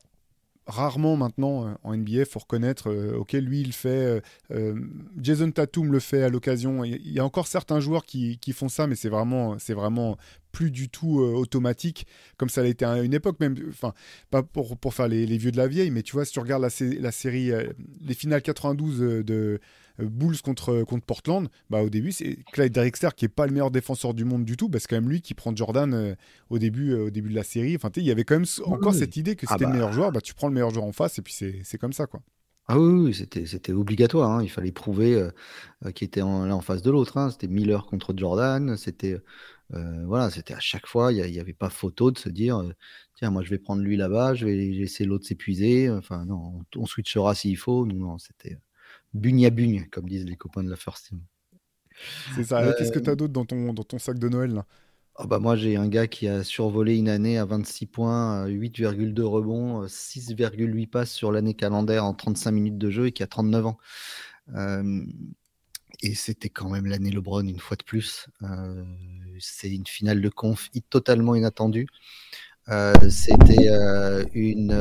[0.68, 4.74] rarement maintenant euh, en NBA, faut reconnaître, euh, ok, lui il fait, euh,
[5.18, 6.84] Jason Tatum le fait à l'occasion.
[6.84, 10.18] Il y a encore certains joueurs qui, qui font ça, mais c'est vraiment, c'est vraiment
[10.52, 13.94] plus du tout automatique, comme ça a été à une époque même, enfin,
[14.30, 16.40] pas pour, pour faire les, les, vieux de la vieille, mais tu vois, si tu
[16.40, 17.50] regardes la, la série,
[18.00, 19.60] les finales 92 de
[19.98, 23.70] Bulls contre, contre Portland, bah, au début, c'est Clyde Drexler qui est pas le meilleur
[23.70, 26.14] défenseur du monde du tout, parce que c'est quand même lui qui prend Jordan euh,
[26.50, 27.74] au, début, euh, au début de la série.
[27.74, 29.76] Enfin, il y avait quand même encore cette idée que ah c'était le bah.
[29.76, 32.06] meilleur joueur, bah, tu prends le meilleur joueur en face, et puis c'est comme ça.
[32.06, 32.20] quoi.
[32.68, 34.30] Ah oui, c'était obligatoire.
[34.30, 34.42] Hein.
[34.42, 35.26] Il fallait prouver
[35.94, 37.16] qu'il était l'un en face de l'autre.
[37.16, 37.30] Hein.
[37.30, 38.76] C'était Miller contre Jordan.
[38.76, 39.16] C'était
[39.70, 41.10] voilà, c'était à chaque fois.
[41.12, 42.62] Il n'y avait pas photo de se dire
[43.14, 45.88] tiens, moi je vais prendre lui là-bas, je vais laisser l'autre s'épuiser.
[45.88, 47.86] Enfin non, on, switchera s'il faut.
[47.86, 48.58] Non, non, c'était
[49.14, 51.20] bugne à bugne, comme disent les copains de la First Team.
[52.34, 52.72] C'est ça.
[52.78, 54.66] Qu'est-ce que tu as d'autre dans ton, dans ton sac de Noël là?
[55.20, 59.24] Ah bah moi, j'ai un gars qui a survolé une année à 26 points, 8,2
[59.26, 63.66] rebonds, 6,8 passes sur l'année calendaire en 35 minutes de jeu et qui a 39
[63.66, 63.78] ans.
[66.02, 68.28] et c'était quand même l'année LeBron une fois de plus.
[69.40, 71.88] c'est une finale de conf totalement inattendue.
[73.10, 73.68] c'était
[74.34, 74.72] une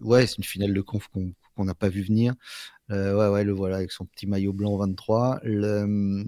[0.00, 2.34] ouais, c'est une finale de conf qu'on n'a pas vu venir.
[2.90, 5.40] Euh, ouais, ouais, le voilà avec son petit maillot blanc 23.
[5.44, 6.24] Le,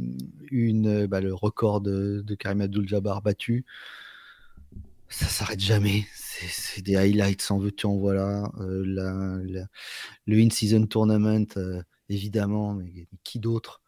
[0.50, 3.64] une, bah, le record de, de Karim Abdul-Jabbar battu.
[5.08, 6.06] Ça s'arrête jamais.
[6.14, 8.50] C'est des highlights, en veux-tu, en voilà.
[8.60, 9.66] Euh, la,
[10.26, 13.81] le in-season tournament, euh, évidemment, mais, qui d'autre?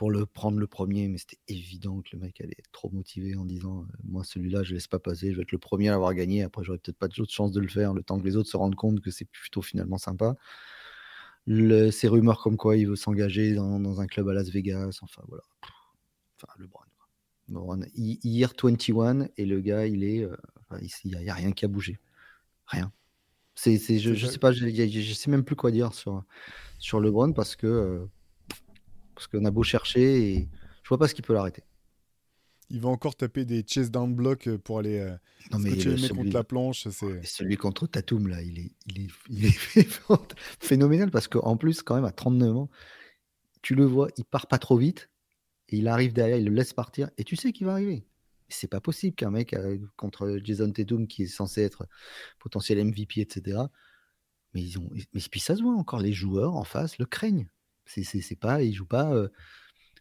[0.00, 3.36] Pour le prendre le premier, mais c'était évident que le mec allait être trop motivé
[3.36, 6.14] en disant Moi, celui-là, je laisse pas passer, je vais être le premier à l'avoir
[6.14, 6.42] gagné.
[6.42, 8.56] Après, j'aurais peut-être pas d'autres chances de le faire, le temps que les autres se
[8.56, 10.36] rendent compte que c'est plutôt finalement sympa.
[11.46, 15.22] Le, ces rumeurs comme quoi il veut s'engager dans, un club à Las Vegas, enfin
[15.28, 15.42] voilà.
[16.36, 16.66] Enfin, le
[17.46, 17.86] Brown.
[17.94, 20.26] Year 21, et le gars, il est.
[21.04, 21.98] il n'y a, rien qui a bougé.
[22.64, 22.90] Rien.
[23.54, 26.24] C'est, je, je sais pas, je, je, sais même plus quoi dire sur,
[26.78, 28.08] sur LeBron parce que
[29.20, 30.48] parce qu'on a beau chercher et
[30.82, 31.62] je vois pas ce qui peut l'arrêter.
[32.70, 35.14] Il va encore taper des chase down block euh, pour aller euh,
[35.50, 36.88] non, mais le, contre la planche.
[36.88, 38.72] Celui contre Tatum, là, il est,
[39.28, 39.88] il est,
[40.60, 42.70] phénoménal parce qu'en plus, quand même, à 39 ans,
[43.60, 45.10] tu le vois, il part pas trop vite
[45.68, 48.06] et il arrive derrière, il le laisse partir et tu sais qu'il va arriver.
[48.48, 51.86] C'est pas possible qu'un mec euh, contre Jason Tatum qui est censé être
[52.38, 53.64] potentiel MVP, etc.
[54.54, 57.50] Mais ils ont, mais puis ça se voit encore, les joueurs en face le craignent.
[57.90, 59.28] C'est pas, il joue pas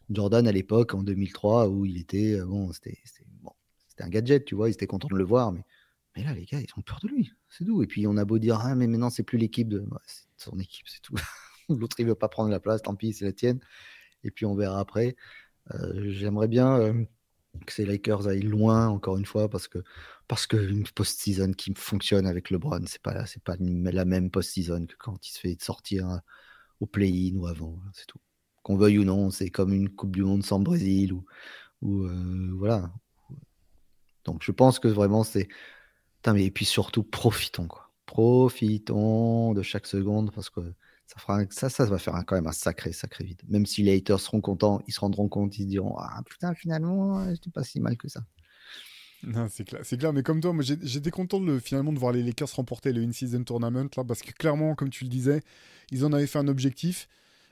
[0.10, 2.98] Jordan à l'époque, en 2003, où il était, bon, c'était
[3.42, 3.52] bon,
[4.00, 5.64] un gadget, tu vois, ils étaient contents de le voir, mais,
[6.16, 7.84] mais là, les gars, ils ont peur de lui, c'est tout.
[7.84, 9.86] Et puis, on a beau dire, ah, mais maintenant, c'est plus l'équipe de.
[10.06, 11.16] c'est son équipe, c'est tout.
[11.70, 13.60] L'autre, il veut pas prendre la place, tant pis, c'est la tienne.
[14.24, 15.16] Et puis, on verra après.
[15.94, 17.06] J'aimerais bien
[17.66, 19.80] que ces Lakers aillent loin, encore une fois, parce que
[20.28, 24.96] parce qu'une post-season qui fonctionne avec LeBron, c'est pas c'est pas la même post-season que
[24.98, 26.22] quand il se fait sortir hein,
[26.80, 28.20] au play-in ou avant, c'est tout.
[28.64, 31.14] Qu'on veuille ou non, c'est comme une Coupe du Monde sans Brésil
[31.82, 32.92] ou, euh, voilà.
[34.26, 35.48] Donc je pense que vraiment c'est.
[36.36, 37.92] Et puis surtout profitons quoi.
[38.06, 40.60] Profitons de chaque seconde parce que
[41.50, 43.42] ça, va faire quand même un sacré, sacré vide.
[43.48, 46.54] Même si les haters seront contents, ils se rendront compte, ils se diront Ah putain,
[46.54, 48.22] finalement, c'était pas si mal que ça.
[49.24, 50.14] Non, c'est clair, c'est clair.
[50.14, 53.44] Mais comme toi, moi, j'étais content de, finalement de voir les Lakers remporter le In-Season
[53.44, 55.42] Tournament là, parce que clairement, comme tu le disais,
[55.92, 57.08] ils en avaient fait un objectif.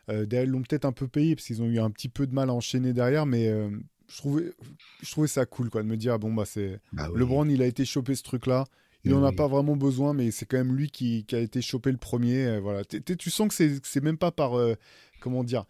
[0.10, 2.34] Euh, ils l'ont peut-être un peu payé parce qu'ils ont eu un petit peu de
[2.34, 3.70] mal à enchaîner derrière, mais euh,
[4.08, 4.54] je trouvais,
[5.02, 7.66] je trouvais ça cool quoi de me dire bon bah c'est bah LeBron, il a
[7.66, 8.66] été chopé ce truc là.
[9.08, 11.92] Il n'en a pas vraiment besoin, mais c'est quand même lui qui, a été chopé
[11.92, 12.46] le premier.
[12.46, 12.84] Euh, voilà.
[12.84, 14.58] tu sens que c'est même pas par.
[14.58, 14.76] Euh,
[15.20, 15.66] comment dire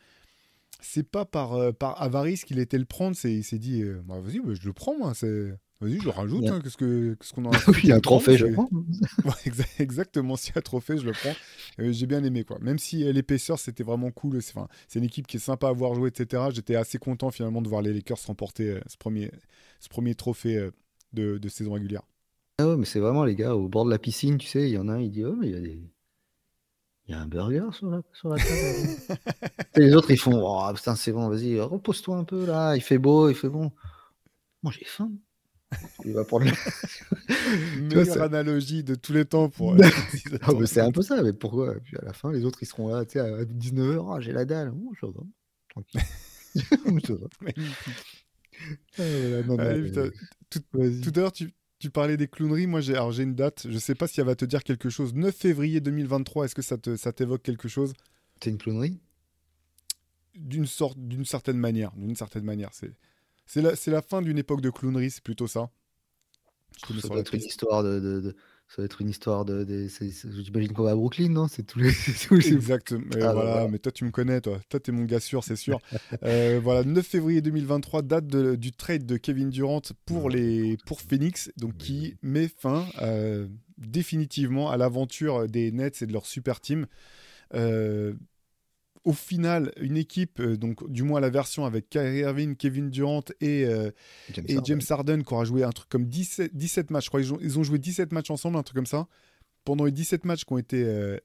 [0.81, 3.15] C'est pas par, euh, par avarice qu'il était le prendre.
[3.23, 5.13] Il s'est dit bah, vas-y, bah, je le prends, moi.
[5.79, 6.47] Vas-y, je le rajoute.
[6.47, 8.69] Hein, qu'est-ce qu'on en a Il y a un trophée, je prends.
[9.79, 11.35] exactement, s'il y a un trophée, je le prends.
[11.77, 12.43] J'ai bien aimé.
[12.43, 12.57] quoi.
[12.59, 14.41] Même si l'épaisseur, c'était vraiment cool.
[14.41, 16.43] C'est une équipe qui est sympa à voir jouer, etc.
[16.51, 19.31] J'étais assez content finalement de voir les Lakers remporter ce, premier,
[19.79, 20.69] ce premier trophée
[21.13, 22.03] de, de saison régulière.
[22.59, 24.73] Ah ouais, mais c'est vraiment les gars au bord de la piscine, tu sais, il
[24.73, 25.79] y en a un, il dit oh mais il y a des
[27.05, 29.19] il y a un burger sur la, sur la table.
[29.77, 32.97] les autres ils font oh putain c'est bon, vas-y repose-toi un peu là, il fait
[32.97, 33.71] beau, il fait bon.
[34.63, 35.11] Moi j'ai faim.
[36.05, 36.45] Il va prendre
[37.81, 39.75] Meilleure analogie de tous les temps pour.
[40.41, 41.75] Ah, c'est un peu ça, mais pourquoi?
[41.83, 44.31] Puis à la fin, les autres ils seront là, tu sais, à 19h, oh, j'ai
[44.31, 44.73] la dalle.
[44.73, 45.05] Oh, je
[45.69, 46.01] tranquille.
[50.49, 52.67] tout, tout à l'heure, tu, tu parlais des clowneries.
[52.67, 53.63] Moi, j'ai, alors, j'ai une date.
[53.65, 55.13] Je ne sais pas si elle va te dire quelque chose.
[55.13, 56.45] 9 février 2023.
[56.45, 57.93] Est-ce que ça, te, ça t'évoque quelque chose?
[58.41, 58.99] C'est une clownerie?
[60.35, 61.91] D'une sorte, d'une certaine manière.
[61.95, 62.69] D'une certaine manière.
[62.73, 62.91] C'est,
[63.47, 65.09] c'est, la, fin d'une époque de clownerie.
[65.09, 65.69] C'est plutôt ça.
[66.87, 68.35] Je ça doit être une histoire de
[68.69, 69.65] ça va être une histoire de.
[69.67, 71.47] J'imagine qu'on va à Brooklyn, non?
[71.47, 71.87] C'est tous les.
[72.31, 73.05] Exactement.
[73.21, 74.59] Ah, voilà, mais toi, tu me connais, toi.
[74.67, 75.79] Toi, t'es mon gars sûr, c'est sûr.
[76.23, 81.49] euh, voilà, 9 février 2023, date du trade de Kevin Durant pour, les, pour Phoenix,
[81.55, 86.87] donc qui met fin euh, définitivement à l'aventure des Nets et de leur super team.
[87.53, 88.13] Euh,
[89.07, 93.23] au final, une équipe, euh, donc du moins la version avec Kyrie Irving, Kevin Durant
[93.39, 93.89] et, euh,
[94.65, 95.23] James, Harden.
[95.23, 97.05] qui aura joué un truc comme 17, 17 matchs.
[97.05, 99.07] Je crois qu'ils ont, joué 17 matchs ensemble, un truc comme ça.
[99.63, 101.17] Pendant les 17 matchs qui ont été euh,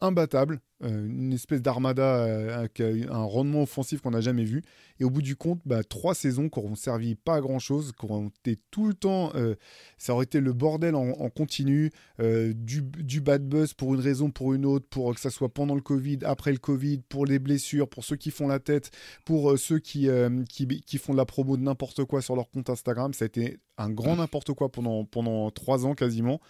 [0.00, 4.62] imbattable, euh, une espèce d'armada euh, avec un rendement offensif qu'on n'a jamais vu.
[5.00, 7.92] Et au bout du compte, bah, trois saisons qui n'auront servi pas à grand chose,
[7.98, 9.54] qui auront été tout le temps, euh,
[9.96, 14.54] ça aurait été le bordel en, continu, du, du, bad buzz pour une raison, pour
[14.54, 17.88] une autre, pour que ça soit pendant le Covid, après le Covid, pour les blessures,
[17.88, 18.90] pour ceux qui font la tête,
[19.24, 20.08] pour ceux qui,
[20.48, 23.12] qui, qui, font de la promo de n'importe quoi sur leur compte Instagram.
[23.14, 26.40] Ça a été un grand n'importe quoi pendant, pendant trois ans quasiment.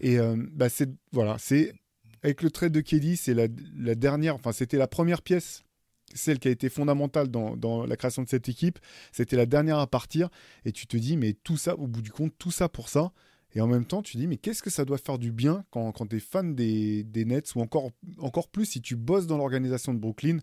[0.00, 0.18] Et
[0.52, 1.72] bah, c'est voilà, c'est
[2.26, 3.46] avec le trade de Kelly, c'est la,
[3.94, 5.62] dernière, enfin c'était la première pièce,
[6.12, 8.80] celle qui a été fondamentale dans, la création de cette équipe.
[9.12, 10.28] C'était la dernière à partir.
[10.64, 13.12] Et tu te dis, mais tout ça, au bout du compte, tout ça pour ça.
[13.54, 15.64] Et en même temps, tu te dis, mais qu'est-ce que ça doit faire du bien
[15.70, 19.38] quand, quand tu es fan des, Nets ou encore, encore plus si tu bosses dans
[19.38, 20.38] l'organisation de Brooklyn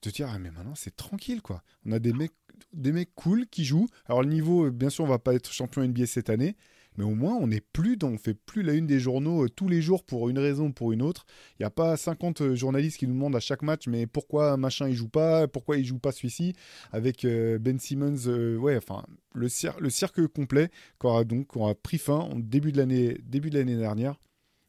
[0.00, 1.62] te dire, ah, mais maintenant c'est tranquille quoi.
[1.86, 2.34] On a des mecs,
[2.72, 3.88] des mecs cool qui jouent.
[4.06, 6.56] Alors le niveau, bien sûr, on va pas être champion NBA cette année,
[6.96, 9.48] mais au moins on n'est plus dans, on fait plus la une des journaux euh,
[9.48, 11.26] tous les jours pour une raison ou pour une autre.
[11.58, 14.56] Il n'y a pas 50 euh, journalistes qui nous demandent à chaque match mais pourquoi
[14.56, 16.54] machin il joue pas, pourquoi il joue pas celui-ci?
[16.92, 18.26] Avec euh, Ben Simmons
[18.58, 19.04] ouais enfin
[19.34, 19.48] le,
[19.80, 21.48] le cirque complet qui aura donc
[21.82, 24.16] pris fin en début de l'année début de l'année dernière.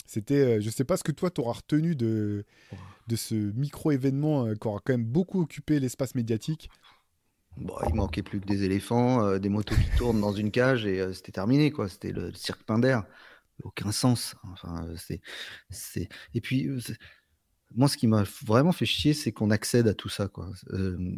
[0.08, 2.46] C'était je sais pas ce que toi tu auras retenu de
[3.08, 6.70] de ce micro événement qui aura quand même beaucoup occupé l'espace médiatique.
[7.58, 10.86] Bon, il manquait plus que des éléphants, euh, des motos qui tournent dans une cage
[10.86, 11.88] et euh, c'était terminé, quoi.
[11.88, 13.00] C'était le, cirque Pinder.
[13.64, 14.36] Aucun sens.
[14.52, 15.22] Enfin, euh, c'est,
[15.70, 16.10] c'est...
[16.34, 16.70] Et puis,
[17.74, 20.50] moi, ce qui m'a vraiment fait chier, c'est qu'on accède à tout ça, quoi.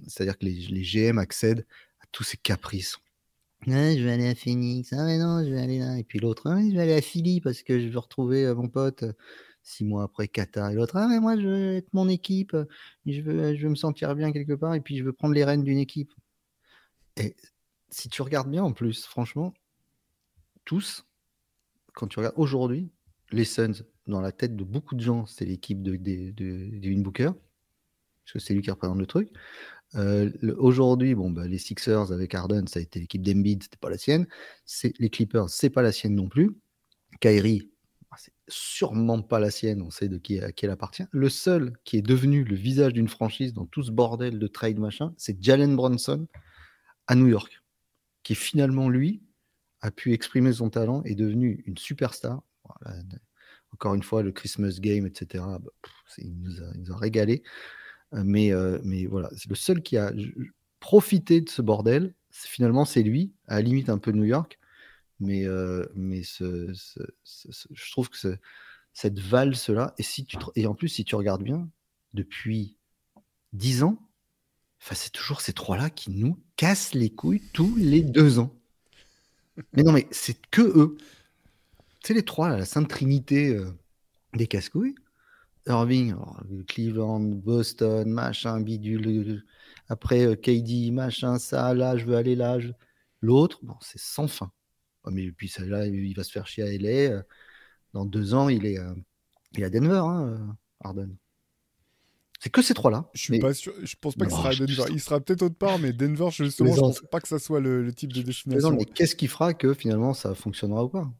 [0.07, 1.65] c'est-à-dire que les, les, GM accèdent
[2.01, 2.97] à tous ces caprices.
[3.65, 4.93] je vais aller à Phoenix.
[4.93, 5.97] Ah, mais non, je vais aller là.
[5.97, 8.69] Et puis l'autre, ah, je vais aller à Philly parce que je veux retrouver mon
[8.69, 9.03] pote
[9.63, 10.69] six mois après Qatar.
[10.69, 12.55] Et l'autre, ah, mais moi, je veux être mon équipe.
[13.07, 14.75] Je veux, je veux me sentir bien quelque part.
[14.75, 16.13] Et puis, je veux prendre les rênes d'une équipe.
[17.17, 17.35] Et
[17.89, 19.53] si tu regardes bien en plus, franchement,
[20.65, 21.05] tous,
[21.93, 22.91] quand tu regardes aujourd'hui,
[23.31, 27.31] les Suns, dans la tête de beaucoup de gens, c'est l'équipe de, de, Booker,
[28.23, 29.29] parce que c'est lui qui représente le truc.
[30.57, 33.97] Aujourd'hui, bon, bah, les Sixers avec Harden, ça a été l'équipe d'Embiid, c'était pas la
[33.97, 34.27] sienne.
[34.99, 36.57] Les Clippers, c'est pas la sienne non plus.
[37.21, 37.71] Kyrie,
[38.11, 39.81] bah, c'est sûrement pas la sienne.
[39.81, 41.05] On sait de qui, à qui elle appartient.
[41.11, 44.77] Le seul qui est devenu le visage d'une franchise dans tout ce bordel de trade
[44.77, 46.27] machin, c'est Jalen Bronson
[47.07, 47.61] à New York,
[48.23, 49.21] qui finalement lui
[49.81, 52.41] a pu exprimer son talent et est devenu une superstar.
[53.73, 55.43] encore une fois, le Christmas Game, etc.
[55.59, 55.71] Bah,
[56.17, 57.43] il, nous a, il, régalé.
[58.13, 60.11] Euh, mais, euh, mais voilà, c'est le seul qui a
[60.79, 62.13] profité de ce bordel.
[62.31, 64.59] Finalement, c'est lui, à la limite un peu New York.
[65.19, 68.37] Mais, euh, mais je trouve que
[68.93, 71.69] cette valse-là, et, si tu, et en plus, si tu regardes bien,
[72.13, 72.77] depuis
[73.53, 74.06] 10 ans,
[74.79, 78.53] c'est toujours ces trois-là qui nous cassent les couilles tous les deux ans.
[79.73, 80.97] Mais non, mais c'est que eux.
[82.03, 83.59] C'est les trois, la sainte trinité
[84.33, 84.95] des casse-couilles.
[85.67, 86.15] Irving,
[86.67, 89.43] Cleveland, Boston, machin, bidule.
[89.89, 92.57] Après, euh, KD, machin, ça, là, je veux aller là.
[93.21, 94.51] L'autre, bon, c'est sans fin.
[95.03, 97.11] Oh, mais puis ça, là, il va se faire chier à LA.
[97.11, 97.23] Euh,
[97.93, 98.79] dans deux ans, il est,
[99.53, 101.15] il à Denver, hein, Harden.
[102.39, 103.09] C'est que ces trois-là.
[103.13, 103.73] Je suis pas sûr.
[103.83, 104.83] Je pense pas qu'il sera à Denver.
[104.91, 107.91] Il sera peut-être autre part, mais Denver, justement, je pense pas que ça soit le,
[107.93, 108.71] type de destination.
[108.71, 111.11] Mais qu'est-ce qui fera que finalement ça fonctionnera ou pas?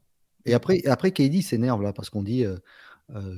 [0.44, 2.56] Et après, après KD s'énerve là parce qu'on dit euh,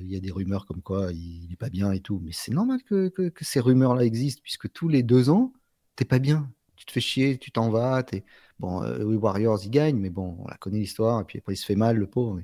[0.02, 2.20] il y a des rumeurs comme quoi il n'est pas bien et tout.
[2.22, 5.52] Mais c'est normal que, que, ces rumeurs-là existent, puisque tous les deux ans,
[5.96, 6.50] t'es pas bien.
[6.76, 8.04] Tu te fais chier, tu t'en vas.
[8.12, 8.24] Es...
[8.58, 11.20] Bon, oui, Warriors, ils gagnent, mais bon, on la connaît l'histoire.
[11.22, 12.40] Et puis après, il se fait mal, le pauvre.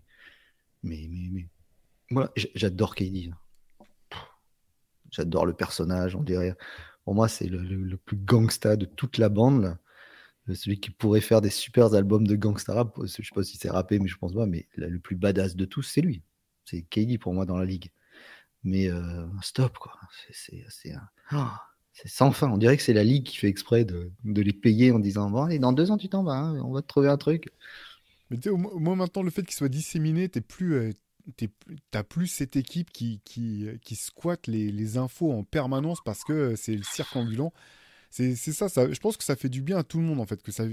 [0.82, 1.46] Mais, mais, mais,
[2.10, 3.30] Voilà, j'adore KD.
[5.16, 6.54] J'adore le personnage, on dirait.
[7.04, 9.62] Pour moi, c'est le, plus gangsta de toute la bande.
[9.62, 9.78] Là.
[10.54, 12.98] Celui qui pourrait faire des super albums de gangsta rap.
[13.02, 14.44] Je sais pas si c'est rappé, mais je pense pas.
[14.44, 16.22] Mais le plus badass de tous, c'est lui.
[16.64, 17.90] C'est KD pour moi dans la ligue.
[18.62, 19.92] Mais euh, stop, quoi.
[21.30, 22.50] Ah, c'est sans fin.
[22.50, 25.44] On dirait que c'est la ligue qui fait exprès de, les payer en disant Bon,
[25.44, 27.48] allez, dans deux ans, tu t'en vas, hein, on va te trouver un truc.
[28.28, 30.74] Mais tu sais, au moins maintenant, le fait qu'il soit disséminé, t'es plus.
[30.74, 30.92] Euh,
[31.90, 36.54] t'as plus cette équipe qui, qui, qui squatte les, les, infos en permanence parce que
[36.56, 37.52] c'est le cirque ambulant.
[38.10, 40.26] C'est ça, ça, je pense que ça fait du bien à tout le monde en
[40.26, 40.64] fait, que ça,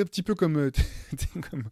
[0.00, 0.70] un petit peu comme, euh,
[1.50, 1.64] comme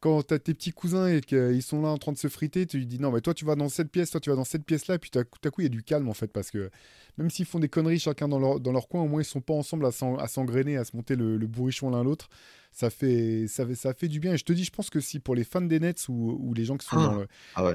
[0.00, 2.66] quand tu as tes petits cousins et qu'ils sont là en train de se friter,
[2.66, 4.44] tu lui dis non, mais toi tu vas dans cette pièce, toi tu vas dans
[4.44, 6.50] cette pièce-là, et puis tout à coup il y a du calme en fait, parce
[6.50, 6.70] que
[7.18, 9.40] même s'ils font des conneries chacun dans leur, dans leur coin, au moins ils sont
[9.40, 12.28] pas ensemble à s'engrainer, à se monter le, bourrichon l'un l'autre.
[12.74, 14.32] Ça fait, ça, fait, ça fait du bien.
[14.32, 16.54] Et je te dis, je pense que si pour les fans des Nets ou, ou
[16.54, 17.72] les gens qui sont dans ah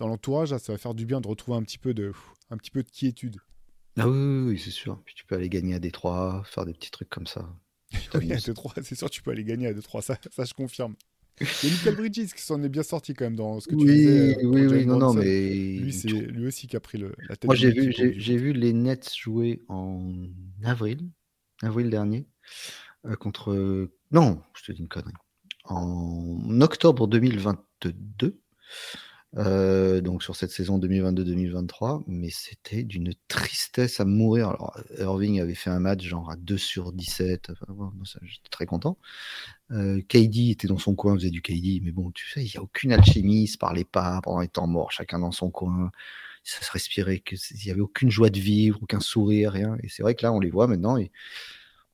[0.00, 2.12] l'entourage, ça va faire du bien de retrouver un petit peu de,
[2.50, 3.36] un petit peu de quiétude.
[3.96, 5.00] Ah oui, oui, c'est sûr.
[5.04, 7.48] Puis tu peux aller gagner à Détroit, faire des petits trucs comme ça.
[8.14, 10.94] Oui, à 2-3, c'est sûr, tu peux aller gagner à 2-3, ça, ça je confirme.
[11.40, 13.74] Il y a Michael Bridges qui s'en est bien sorti quand même dans ce que
[13.74, 14.36] tu oui, disais.
[14.44, 15.78] Euh, oui, oui, non, non, mais.
[15.78, 17.46] Lui, c'est lui aussi qui a pris le, la tête.
[17.46, 20.12] Moi, j'ai vu, j'ai, vu les Nets jouer en
[20.62, 21.08] avril,
[21.62, 22.26] avril dernier,
[23.06, 23.88] euh, contre.
[24.10, 25.14] Non, je te dis une connerie.
[25.64, 28.38] En octobre 2022.
[29.36, 34.48] Euh, donc sur cette saison 2022-2023, mais c'était d'une tristesse à mourir.
[34.48, 37.52] Alors, Irving avait fait un match genre à 2 sur 17,
[38.22, 38.98] j'étais très content.
[39.70, 42.56] Euh, KD était dans son coin, faisait du KD, mais bon, tu sais, il n'y
[42.56, 45.92] a aucune alchimie, il se parlait pas pendant les temps morts, chacun dans son coin.
[46.42, 49.76] Ça se respirait, il n'y avait aucune joie de vivre, aucun sourire, rien.
[49.82, 50.96] Et c'est vrai que là, on les voit maintenant.
[50.96, 51.12] Et,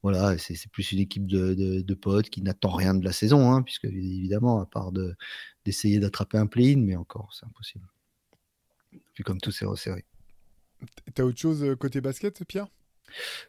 [0.02, 3.86] voilà, c'est plus une équipe de, potes qui n'attend rien de la saison, hein, puisque
[3.86, 4.92] évidemment, à part
[5.64, 7.88] d'essayer d'attraper un play-in, mais encore, c'est impossible.
[9.16, 10.04] Vu comme tout s'est resserré.
[11.14, 12.68] T'as autre chose euh, côté basket, Pierre?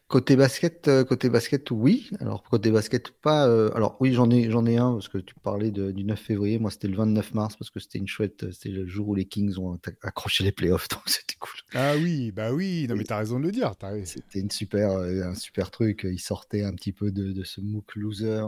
[0.06, 2.08] Côté basket, euh, côté basket, oui.
[2.20, 3.46] Alors côté basket, pas.
[3.46, 6.58] Euh, alors oui, j'en ai, j'en ai un parce que tu parlais du 9 février.
[6.58, 8.44] Moi, c'était le 29 mars parce que c'était une chouette.
[8.44, 11.60] Euh, c'était le jour où les Kings ont accroché les playoffs, donc c'était cool.
[11.74, 12.86] Ah oui, bah oui.
[12.88, 13.74] Non mais t'as raison de le dire.
[14.04, 16.06] C'était une super, un super truc.
[16.10, 18.44] Ils sortaient un petit peu de, ce MOOC loser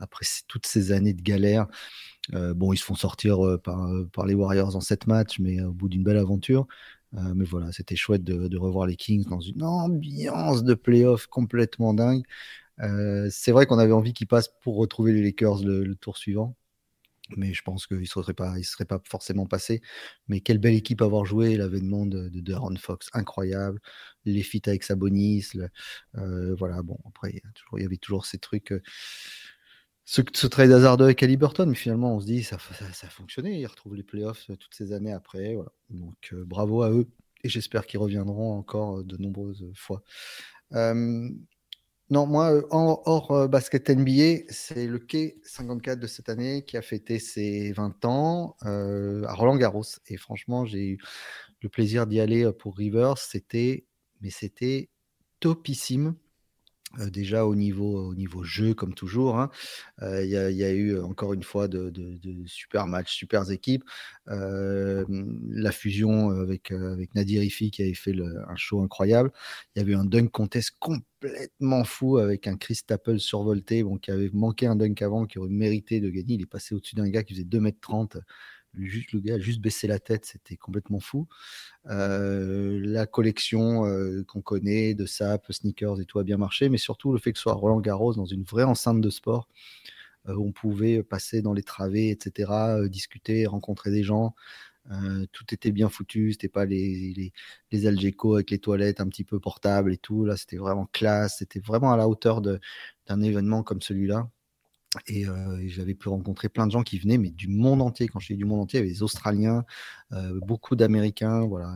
[0.00, 1.68] après toutes ces années de galère.
[2.32, 5.88] bon, ils se font sortir par, par les Warriors en 7 matchs, mais au bout
[5.88, 6.66] d'une belle aventure.
[7.14, 11.94] Euh, mais voilà, c'était chouette de, revoir les Kings dans une ambiance de playoff complètement
[11.94, 12.22] dingue.
[12.80, 16.56] Euh, c'est vrai qu'on avait envie qu'ils passent pour retrouver les Lakers le, tour suivant.
[17.36, 19.82] Mais je pense qu'ils ne seraient, pas, seraient pas forcément passés.
[20.28, 23.80] Mais quelle belle équipe avoir joué, l'avènement de, de Fox, incroyable.
[24.24, 25.52] Les feats avec Sabonis.
[26.16, 27.40] Euh, voilà, bon, après,
[27.76, 28.74] il y, avait toujours ces trucs
[30.10, 32.58] ce, ce, trade hasardeux avec Burton, mais finalement, on se dit, ça,
[32.92, 33.60] ça, a fonctionné.
[33.60, 35.56] Ils retrouvent les playoffs euh, toutes ces années après.
[35.88, 37.06] Donc, euh, bravo à eux.
[37.44, 40.02] Et j'espère qu'ils reviendront encore euh, de nombreuses fois.
[40.72, 47.20] non, moi, hors, basket NBA, c'est le Quai 54 de cette année qui a fêté
[47.20, 49.84] ses 20 ans à Roland Garros.
[50.08, 50.98] Et franchement, j'ai eu
[51.62, 53.18] le plaisir d'y aller pour Rivers.
[53.18, 53.86] C'était,
[54.20, 54.90] mais c'était
[55.38, 56.16] topissime.
[56.98, 59.38] Euh, déjà au niveau, au niveau jeu, comme toujours.
[59.38, 59.50] Hein.
[60.02, 61.92] Euh, il y, a eu encore une fois de,
[62.46, 63.84] super matchs, super équipes.
[64.28, 65.04] Euh,
[65.48, 68.14] la fusion avec, avec Nadir Ifi qui avait fait
[68.48, 69.30] un show incroyable.
[69.74, 74.10] Il y avait un dunk contest complètement fou avec un Chris Tapple survolté, bon, qui
[74.10, 76.34] avait manqué un dunk avant, qui aurait mérité de gagner.
[76.34, 78.20] Il est passé au-dessus d'un gars qui faisait 2m30
[78.78, 81.26] juste, le gars juste baissé la tête, c'était complètement fou.
[81.86, 86.78] Euh, la collection euh, qu'on connaît de SAP, sneakers et tout a bien marché, mais
[86.78, 89.48] surtout le fait que ce soit Roland Garros dans une vraie enceinte de sport,
[90.28, 92.52] euh, on pouvait passer dans les travées, etc.,
[92.88, 94.34] discuter, rencontrer des gens.
[95.32, 97.32] tout était bien foutu, c'était pas les, les,
[97.72, 100.24] les Algeco avec les toilettes un petit peu portables et tout.
[100.24, 104.28] Là, c'était vraiment classe, c'était vraiment à la hauteur d'un événement comme celui-là.
[105.10, 108.08] Euh, et, j'avais pu rencontrer plein de gens qui venaient, mais du monde entier.
[108.08, 109.64] Quand je dis du monde entier, il y avait des Australiens,
[110.12, 111.46] euh, beaucoup d'Américains.
[111.46, 111.74] Voilà.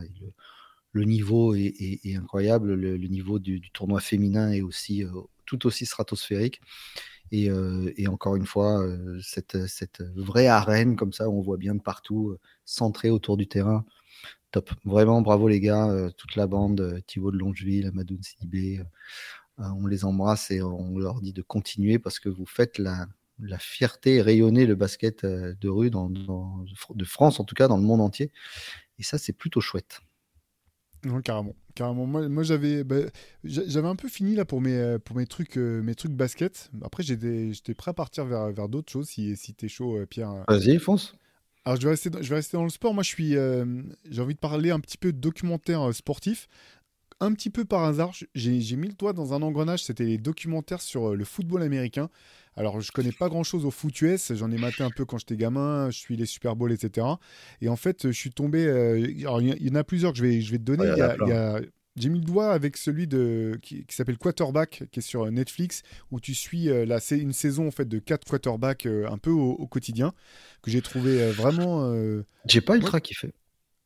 [0.91, 2.73] Le, niveau est, incroyable.
[2.73, 5.09] Le, niveau du, tournoi féminin est aussi euh,
[5.45, 6.61] tout aussi stratosphérique.
[7.31, 7.49] Et,
[8.07, 8.85] encore une fois,
[9.21, 9.57] cette,
[10.15, 13.85] vraie arène comme ça, où on voit bien de partout, centrée autour du terrain.
[14.51, 14.71] Top.
[14.85, 18.81] Vraiment, bravo les gars, toute la bande, Thibaut de Longeville, Amadou Sidibé.
[19.59, 23.07] Euh, on les embrasse et on leur dit de continuer parce que vous faites la,
[23.59, 27.83] fierté rayonner le basket euh, de rue dans, de France, en tout cas dans le
[27.83, 28.31] monde entier.
[28.99, 30.01] Et ça, c'est plutôt chouette.
[31.05, 31.55] Non, carrément.
[31.75, 32.05] carrément.
[32.07, 33.01] Moi, j'avais, bah,
[33.43, 36.71] j'avais un peu fini là pour mes, euh, pour mes trucs, mes trucs basket.
[36.83, 40.43] Après, j'étais, prêt à partir vers, vers d'autres choses si, si t'es chaud, Pierre.
[40.47, 41.15] Vas-y, fonce.
[41.63, 42.93] Alors, je vais, rester dans, je vais rester dans le sport.
[42.93, 43.35] Moi, je suis,
[44.09, 46.47] j'ai envie de parler un petit peu de documentaire sportif
[47.19, 50.81] un petit peu par hasard, j'ai mis le doigt dans un engrenage, c'était les documentaires
[50.81, 52.09] sur euh, le football américain.
[52.57, 55.17] Alors, je connais pas grand chose au foot US, j'en ai maté un peu quand
[55.17, 57.07] j'étais gamin, je suis les Super Bowl, etc.
[57.61, 58.65] Et en fait, je suis tombé.
[58.65, 60.93] Euh, il y, en a plusieurs que je vais, je vais te donner.
[61.97, 65.83] j'ai mis le doigt avec celui de, qui, s'appelle Quarterback, qui est sur euh, Netflix,
[66.11, 69.67] où tu suis là, c'est une saison en fait de quatre quarterbacks un peu au,
[69.67, 70.13] quotidien,
[70.61, 71.93] que j'ai trouvé vraiment.
[72.45, 73.33] J'ai pas ultra kiffé.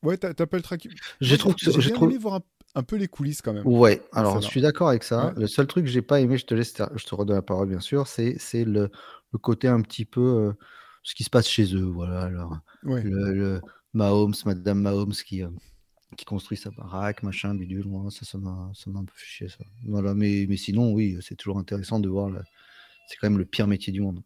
[0.03, 0.95] Ouais, t'as pas ultra kiffé.
[1.21, 1.55] J'ai trouvé.
[1.59, 2.41] J'ai voir un
[2.75, 3.65] un peu les coulisses quand même.
[3.65, 5.33] Ouais, alors je suis d'accord avec ça.
[5.37, 7.69] Le seul truc que j'ai pas aimé, je te laisse, je te redonne la parole
[7.69, 8.89] bien sûr, c'est le,
[9.31, 10.53] le, côté un petit peu euh,
[11.03, 11.85] ce qui se passe chez eux.
[11.85, 13.61] Voilà, alors le,
[13.93, 15.49] Mahomes, Madame Mahomes qui, euh,
[16.15, 19.63] qui construit sa baraque, machin, bidule, ça, ça m'a un peu chier ça.
[19.87, 22.31] Voilà, mais, mais sinon, oui, c'est toujours intéressant de voir.
[23.07, 24.21] C'est quand même le pire métier du monde.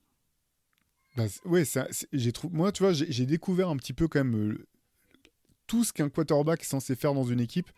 [1.16, 1.64] Bah, ouais,
[2.12, 2.56] j'ai trouvé.
[2.56, 4.68] Moi, tu vois, j'ai découvert un petit peu quand même euh,
[5.68, 7.70] tout ce qu'un quarterback est censé faire dans une équipe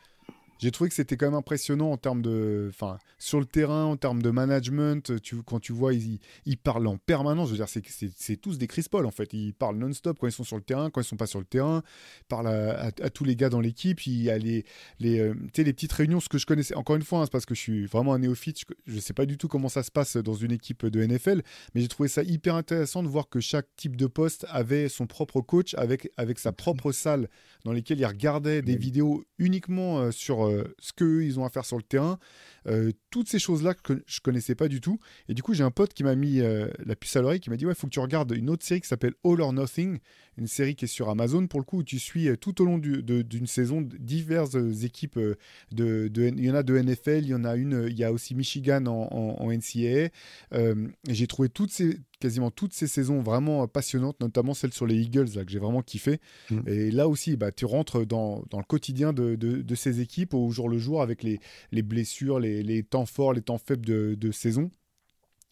[0.60, 2.68] j'ai trouvé que c'était quand même impressionnant en termes de.
[2.70, 5.22] Enfin, sur le terrain, en termes de management.
[5.22, 7.50] Tu, quand tu vois, ils, ils parlent en permanence.
[7.50, 7.70] Je veux dire,
[8.16, 9.34] c'est tous des Chris Paul, en fait.
[9.34, 11.46] Ils parlent non-stop quand ils sont sur le terrain, quand ils sont pas sur le
[11.46, 11.84] terrain.
[12.22, 14.06] Ils parlent à, tous les gars dans l'équipe.
[14.06, 14.66] Il y a les,
[15.00, 16.76] les, euh, les petites réunions, ce que je connaissais.
[16.76, 18.62] Encore une fois, hein, c'est parce que je suis vraiment un néophyte.
[18.86, 21.42] Je ne sais pas du tout comment ça se passe dans une équipe de NFL.
[21.74, 25.08] Mais j'ai trouvé ça hyper intéressant de voir que chaque type de poste avait son
[25.08, 27.30] propre coach avec, avec sa propre salle
[27.64, 31.66] dans lesquelles il regardait des vidéos uniquement euh, sur euh, ce qu'ils ont à faire
[31.66, 32.20] sur le terrain,
[32.68, 35.00] euh, toutes ces choses-là que je connaissais pas du tout.
[35.30, 37.50] Et du coup, j'ai un pote qui m'a mis euh, la puce à l'oreille, qui
[37.50, 40.00] m'a dit ouais, faut que tu regardes une autre série qui s'appelle All or Nothing,
[40.38, 42.78] une série qui est sur Amazon pour le coup où tu suis tout au long
[42.78, 45.20] d'une saison diverses équipes
[45.72, 48.12] de, il y en a de NFL, il y en a une, il y a
[48.12, 50.10] aussi Michigan en, en, NCAA.
[51.08, 55.30] j'ai trouvé toutes ces quasiment toutes ces saisons vraiment passionnantes, notamment celle sur les Eagles,
[55.36, 56.20] là, que j'ai vraiment kiffé.
[56.50, 56.60] Mm.
[56.68, 60.50] Et là aussi, bah, tu rentres dans, dans le quotidien de, de, ces équipes au
[60.52, 61.40] jour le jour avec les,
[61.72, 64.70] les blessures, les, les, temps forts, les temps faibles de, saison.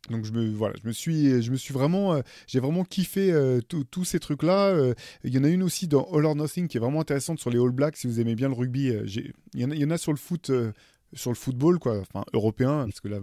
[0.10, 3.32] Donc je me voilà, je me suis je me suis vraiment euh, j'ai vraiment kiffé
[3.32, 4.68] euh, tous ces trucs là.
[4.68, 4.94] Euh,
[5.24, 7.50] il y en a une aussi dans All or Nothing qui est vraiment intéressante sur
[7.50, 8.88] les All Blacks si vous aimez bien le rugby.
[8.88, 10.52] il y, y, en a sur le foot
[11.16, 13.20] sur le football, quoi, enfin européen, parce que là,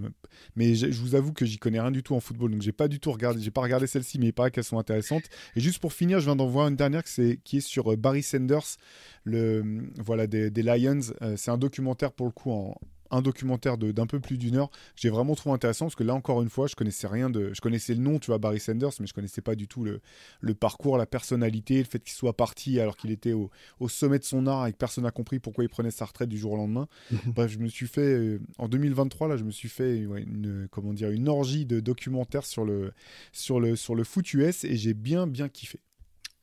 [0.56, 2.88] mais je, vous avoue que j'y connais rien du tout en football, donc j'ai pas
[2.88, 5.24] du tout regardé, j'ai pas regardé celle-ci, mais il paraît qu'elles sont intéressantes.
[5.56, 8.22] Et juste pour finir, je viens d'en voir une dernière qui est, qui sur Barry
[8.22, 8.76] Sanders,
[9.24, 11.00] le voilà des, des Lions.
[11.36, 12.76] C'est un documentaire pour le coup en,
[13.10, 14.70] un documentaire d'un peu plus d'une heure.
[14.96, 17.52] J'ai vraiment trouvé intéressant parce que là, encore une fois, je connaissais rien de.
[17.52, 20.00] Je connaissais le nom, tu vois, Barry Sanders, mais je connaissais pas du tout le,
[20.40, 23.50] le parcours, la personnalité, le fait qu'il soit parti alors qu'il était au,
[23.80, 26.28] au, sommet de son art et que personne n'a compris pourquoi il prenait sa retraite
[26.28, 26.88] du jour au lendemain.
[27.10, 27.32] Mhm.
[27.34, 28.00] Bref, je me suis fait.
[28.00, 32.46] Euh, en 2023, là, je me suis fait une, comment dire, une orgie de documentaires
[32.46, 32.92] sur le,
[33.32, 35.80] sur le, sur le foot US et j'ai bien, bien kiffé.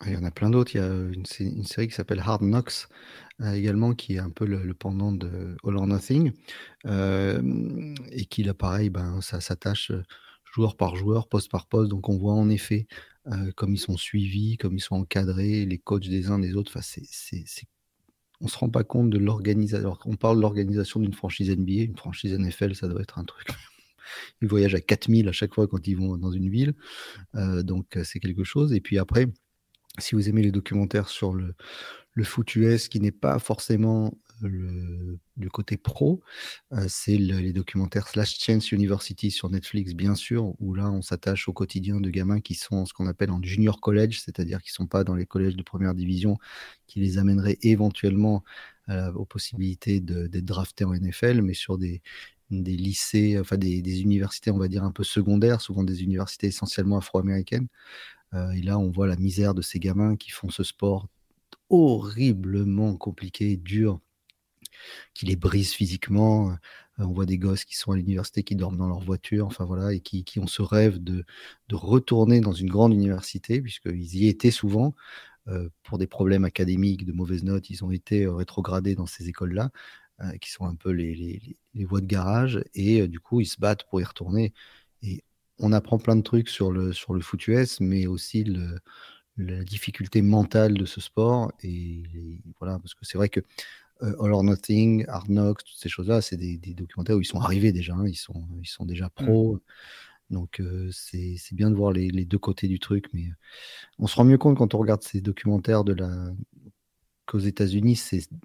[0.05, 0.75] Il y en a plein d'autres.
[0.75, 2.87] Il y a une, une série qui s'appelle Hard Knocks
[3.41, 6.33] euh, également, qui est un peu le, pendant de All or Nothing.
[6.85, 10.03] Euh, et qui, là, pareil, ben, ça s'attache euh,
[10.53, 11.89] joueur par joueur, poste par poste.
[11.89, 12.87] Donc, on voit en effet
[13.57, 16.71] comme ils sont suivis, comme ils sont encadrés, les coachs des uns des autres.
[16.73, 17.67] Enfin, c'est,
[18.39, 19.97] on ne se rend pas compte de l'organisation.
[20.05, 23.49] On parle de l'organisation d'une franchise NBA, une franchise NFL, ça doit être un truc
[24.41, 26.73] ils voyagent à 4000 à chaque fois quand ils vont dans une ville.
[27.33, 28.71] donc c'est quelque chose.
[28.71, 29.27] Et puis après,
[29.97, 31.55] si vous aimez les documentaires sur le,
[32.23, 36.21] foot US qui n'est pas forcément le, du côté pro,
[36.73, 41.47] euh, c'est les documentaires Slash Chance University sur Netflix, bien sûr, où là, on s'attache
[41.47, 44.75] au quotidien de gamins qui sont ce qu'on appelle en junior college, c'est-à-dire qui ne
[44.75, 46.37] sont pas dans les collèges de première division,
[46.87, 48.43] qui les amèneraient éventuellement
[48.89, 52.01] euh, aux possibilités d'être draftés en NFL, mais sur des,
[52.49, 57.67] lycées, enfin des, universités, on va dire, un peu secondaires, souvent des universités essentiellement afro-américaines.
[58.33, 61.07] Euh, et là, on voit la misère de ces gamins qui font ce sport
[61.69, 63.99] horriblement compliqué, dur,
[65.13, 66.51] qui les brise physiquement.
[66.51, 66.55] Euh,
[66.99, 69.93] on voit des gosses qui sont à l'université, qui dorment dans leur voiture, enfin voilà,
[69.93, 71.25] et qui, ont ce rêve de,
[71.71, 74.95] retourner dans une grande université, puisqu'ils y étaient souvent.
[75.47, 79.71] Euh, pour des problèmes académiques, de mauvaises notes, ils ont été rétrogradés dans ces écoles-là,
[80.41, 84.01] qui sont un peu les, voies de garage, et du coup, ils se battent pour
[84.01, 84.53] y retourner.
[85.59, 88.45] On apprend plein de trucs sur le, sur le foot US, mais aussi
[89.37, 91.51] la difficulté mentale de ce sport.
[91.63, 92.03] Et
[92.59, 93.41] voilà, parce que c'est vrai que
[94.03, 97.39] euh, All or Nothing, Hard Knocks, toutes ces choses-là, c'est des, documentaires où ils sont
[97.39, 99.25] arrivés déjà, hein, ils, sont, ils sont déjà mmh.
[99.25, 99.59] pros.
[100.29, 103.29] Donc euh, c'est bien de voir les, deux côtés du truc, mais
[103.97, 106.31] on se rend mieux compte quand on regarde ces documentaires de la
[107.25, 107.97] qu'aux États-Unis,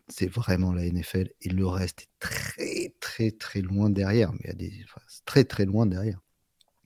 [0.08, 4.46] c'est vraiment la NFL et le reste est très très très loin derrière, mais il
[4.48, 4.84] y a des
[5.24, 6.20] très très loin derrière.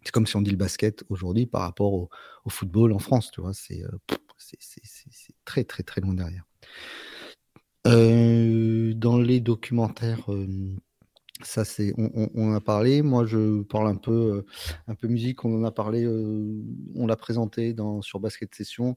[0.06, 2.08] C'est comme si on dit le basket aujourd'hui par rapport au,
[2.48, 4.14] football en France, tu vois, c'est euh,
[5.44, 6.44] très très très loin derrière.
[7.88, 10.76] Euh, dans les documentaires, euh,
[11.42, 13.02] ça c'est, on, on, a parlé.
[13.02, 14.46] Moi, je parle un peu, euh,
[14.86, 15.44] un peu musique.
[15.44, 16.06] On en a parlé.
[16.06, 18.96] on l'a présenté dans sur Basket Session.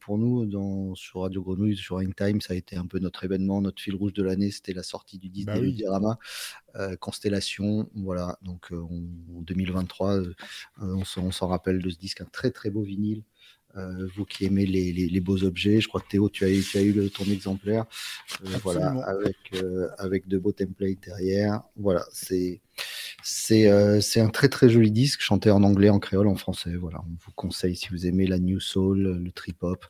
[0.00, 3.60] pour nous, dans sur Radio Grenouille, sur Time, ça a été un peu notre événement,
[3.60, 4.50] notre fil rouge de l'année.
[4.50, 6.18] C'était la sortie du disque bah Diorama,
[7.00, 7.88] Constellation.
[7.94, 8.38] Voilà.
[8.42, 10.20] Donc en 2023,
[10.80, 13.22] on s'en rappelle de ce disque, un très très beau vinyle.
[13.78, 16.82] Euh, vous qui aimez les, beaux objets, je crois que Théo, tu as, tu as
[16.82, 17.84] eu ton exemplaire,
[18.44, 21.62] euh, voilà, avec, euh, avec de beaux templates derrière.
[21.76, 22.60] Voilà, c'est
[23.52, 26.74] euh, c'est un très très joli disque, chanté en anglais, en créole, en français.
[26.76, 29.86] Voilà, on vous conseille si vous aimez la new soul, le trip hop,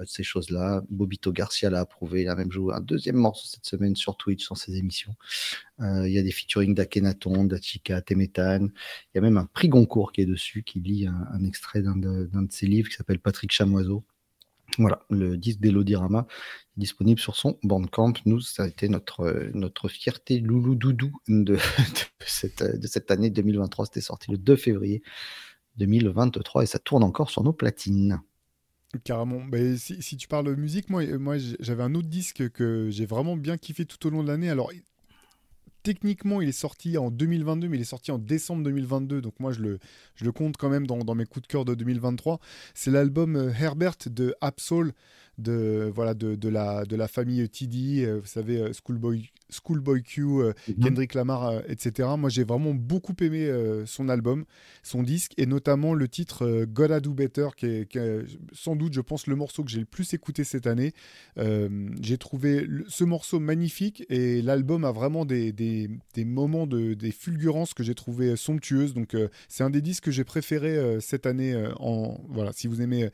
[0.00, 0.82] euh, ces choses-là.
[0.90, 4.42] Bobito Garcia l'a approuvé, il a même joué un deuxième morceau cette semaine sur Twitch,
[4.42, 5.14] sur ses émissions.
[5.80, 8.66] Euh, il y a des featuring d'Akenaton, d'Achika, Temetan.
[8.66, 11.96] Il y a même un prix Goncourt qui est dessus, qui lit un, extrait d'un
[11.96, 14.04] de, ses livres qui s'appelle Patrick Chamoiseau.
[14.78, 16.26] Voilà, le disque d'Elodirama
[16.76, 18.14] disponible sur son Bandcamp.
[18.24, 21.58] Nous, ça a été notre, notre fierté loulou doudou de,
[22.26, 23.86] cette, de cette année 2023.
[23.86, 25.02] C'était sorti le 2 février
[25.76, 28.20] 2023 et ça tourne encore sur nos platines.
[29.04, 29.42] Carrément.
[29.44, 33.36] Bah, si, si, tu parles musique, moi, moi j'avais un autre disque que j'ai vraiment
[33.36, 34.50] bien kiffé tout au long de l'année.
[34.50, 34.70] Alors,
[35.82, 39.20] techniquement, il est sorti en 2022, mais il est sorti en décembre 2022.
[39.20, 42.38] Donc moi, je le, compte quand même dans, dans mes coups de cœur de 2023.
[42.74, 44.92] C'est l'album euh, Herbert de Absol
[45.38, 50.02] de voilà de, de, la de la famille TD, euh, vous savez euh, Schoolboy Schoolboy
[50.02, 50.84] Q, euh, mhm.
[50.84, 52.08] Kendrick Lamar, etc.
[52.16, 53.50] Moi, j'ai vraiment beaucoup aimé
[53.84, 54.44] son album,
[54.82, 57.98] son disque et notamment le titre Gotta Do Better, qui est,
[58.52, 60.92] sans doute, je pense, le morceau que j'ai le plus écouté cette année.
[61.36, 67.12] j'ai trouvé ce morceau magnifique et l'album a vraiment des, des, des moments de des
[67.12, 68.94] fulgurances que j'ai trouvé somptueuses.
[68.94, 69.14] Donc,
[69.48, 71.54] c'est un des disques que j'ai préféré cette année.
[71.78, 73.10] en voilà, si vous aimez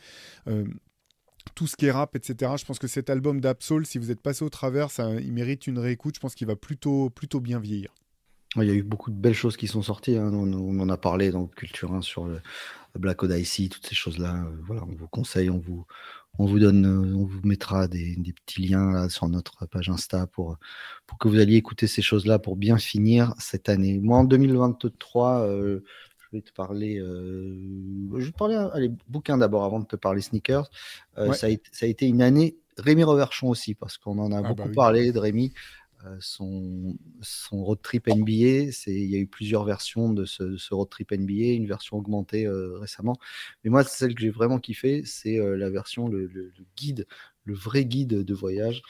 [1.59, 2.53] tout ce qui est rap, etc.
[2.57, 5.67] Je pense que cet album d'Absol, si vous êtes passé au travers, ça, il mérite
[5.67, 6.15] une réécoute.
[6.15, 7.93] Je pense qu'il va plutôt, plutôt bien vieillir.
[8.55, 10.17] Il y a eu beaucoup de belles choses qui sont sorties.
[10.17, 10.31] Hein.
[10.33, 12.41] On, en a parlé dans Culture 1 sur le
[12.97, 14.37] Black Odyssey, toutes ces choses-là.
[14.37, 15.85] Euh, voilà, on vous conseille, on vous,
[16.39, 20.59] on vous donne, euh, on vous mettra des, petits liens sur notre page Insta pour,
[21.09, 23.99] pour que vous alliez écouter ces choses-là pour bien finir cette année.
[23.99, 25.45] Moi, en 2023,
[26.31, 26.99] je vais te parler.
[26.99, 27.57] Euh,
[28.19, 30.71] je vais te parler allez, bouquin d'abord avant de te parler sneakers.
[31.17, 34.33] Euh, ça, a été, ça, a été, une année Rémi Reverchon aussi parce qu'on en
[34.33, 35.53] a ah bah beaucoup parlé de Rémi.
[36.07, 40.73] Euh, son, son, road trip NBA, il y a eu plusieurs versions de ce, ce,
[40.73, 43.17] road trip NBA, une version augmentée récemment.
[43.65, 47.07] Mais moi, celle que j'ai vraiment kiffé, c'est la version, le, le, guide,
[47.45, 48.83] le vrai guide de voyage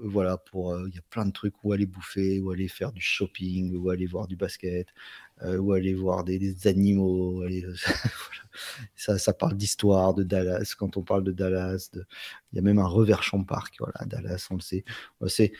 [0.00, 3.00] voilà, pour il y a plein de trucs où aller bouffer, où aller faire du
[3.00, 7.44] shopping, où aller voir du basket, euh, ou aller voir des, animaux.
[8.96, 10.74] ça, ça, parle d'histoire de Dallas.
[10.78, 13.76] Quand on parle de Dallas, il y a même un revers park.
[13.78, 14.84] Voilà, Dallas, on le sait.
[15.26, 15.52] C'est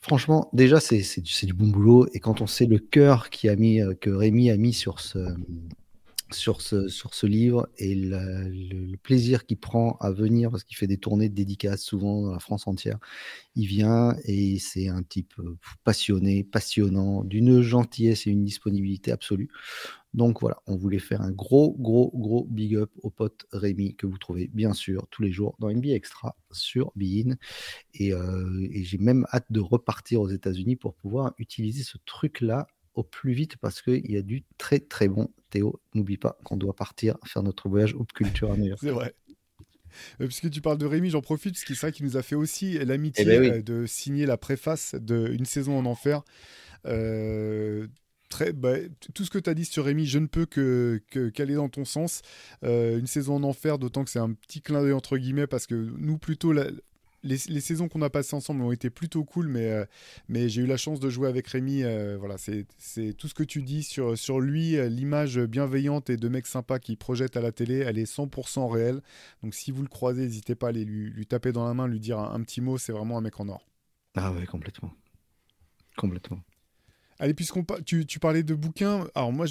[0.00, 2.06] franchement, déjà, c'est du, bon boulot.
[2.12, 5.18] Et quand on sait le cœur a mis, euh, que Rémi a mis sur ce,
[6.32, 10.86] sur ce, sur ce livre et le, plaisir qu'il prend à venir, parce qu'il fait
[10.86, 12.98] des tournées de dédicaces souvent dans la France entière.
[13.56, 19.48] Il vient et c'est un type euh, passionné, passionnant, d'une gentillesse et une disponibilité absolue.
[20.14, 24.06] Donc voilà, on voulait faire un gros, gros, gros big up au pote Rémi que
[24.06, 27.36] vous trouvez bien sûr tous les jours dans NBA Extra sur Bein.
[27.94, 32.66] Et, euh, et j'ai même hâte de repartir aux États-Unis pour pouvoir utiliser ce truc-là
[32.94, 35.80] au plus vite parce qu'il y a du très très bon Théo.
[35.94, 38.80] N'oublie pas qu'on doit partir faire notre voyage au Culture à New York.
[38.82, 39.14] C'est vrai.
[40.20, 42.22] Euh, puisque tu parles de Rémi, j'en profite, parce que c'est vrai qu'il nous a
[42.22, 46.22] fait aussi l'amitié eh ben euh, de signer la préface d'une saison en enfer.
[46.86, 47.86] Euh,
[48.28, 48.76] très, bah,
[49.14, 51.02] tout ce que tu as dit sur Rémi, je ne peux que,
[51.34, 52.22] qu'aller dans ton sens.
[52.62, 55.74] une saison en enfer, d'autant que c'est un petit clin d'œil entre guillemets, parce que
[55.74, 56.66] nous, plutôt, la,
[57.22, 59.84] les, saisons qu'on a passées ensemble ont été plutôt cool, mais, euh,
[60.28, 61.82] mais j'ai eu la chance de jouer avec Rémi.
[61.82, 62.66] Euh, voilà, c'est
[63.14, 66.78] tout ce que tu dis sur, sur lui, euh, l'image bienveillante et de mec sympa
[66.78, 69.02] qui projette à la télé, elle est 100% réelle.
[69.42, 71.86] Donc si vous le croisez, n'hésitez pas à aller lui, lui, taper dans la main,
[71.86, 73.66] lui dire un, un petit mot, c'est vraiment un mec en or.
[74.14, 74.92] Ah ouais, complètement.
[75.96, 76.40] Complètement.
[77.18, 79.46] Allez, puisqu'on tu, parlais de bouquins, alors moi,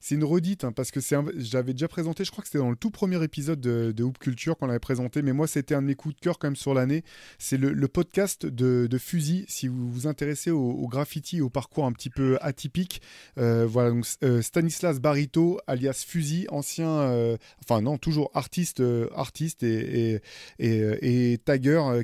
[0.00, 1.00] c'est une redite, hein, parce que
[1.36, 4.18] j'avais déjà présenté, je crois que c'était dans le tout premier épisode de, de Hoop
[4.18, 6.56] Culture qu'on avait présenté, mais moi, c'était un de mes coups de cœur quand même
[6.56, 7.04] sur l'année.
[7.38, 12.10] C'est le, podcast de, Fusil, si vous vous intéressez au, graffiti, au parcours un petit
[12.10, 13.02] peu atypique.
[13.38, 18.82] Euh, voilà, donc euh, Stanislas Barito, alias Fusil, ancien, euh, enfin non, toujours artiste,
[19.14, 20.20] artiste et,
[20.58, 21.38] et,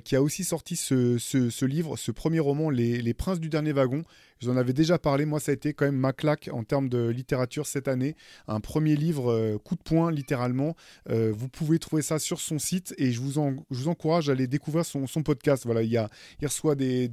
[0.05, 4.05] qui a aussi sorti ce, livre, ce premier roman, Les Princes du Dernier Wagon,
[4.47, 5.25] vous en avais déjà parlé.
[5.25, 8.15] Moi, ça a été quand même ma claque en termes de littérature cette année.
[8.47, 10.77] Un premier livre euh, coup de poing, littéralement.
[11.11, 14.47] Euh, vous pouvez trouver ça sur son site et je vous, vous encourage à aller
[14.47, 15.65] découvrir son, podcast.
[15.65, 16.09] Voilà, il, y a,
[16.41, 17.11] il reçoit des,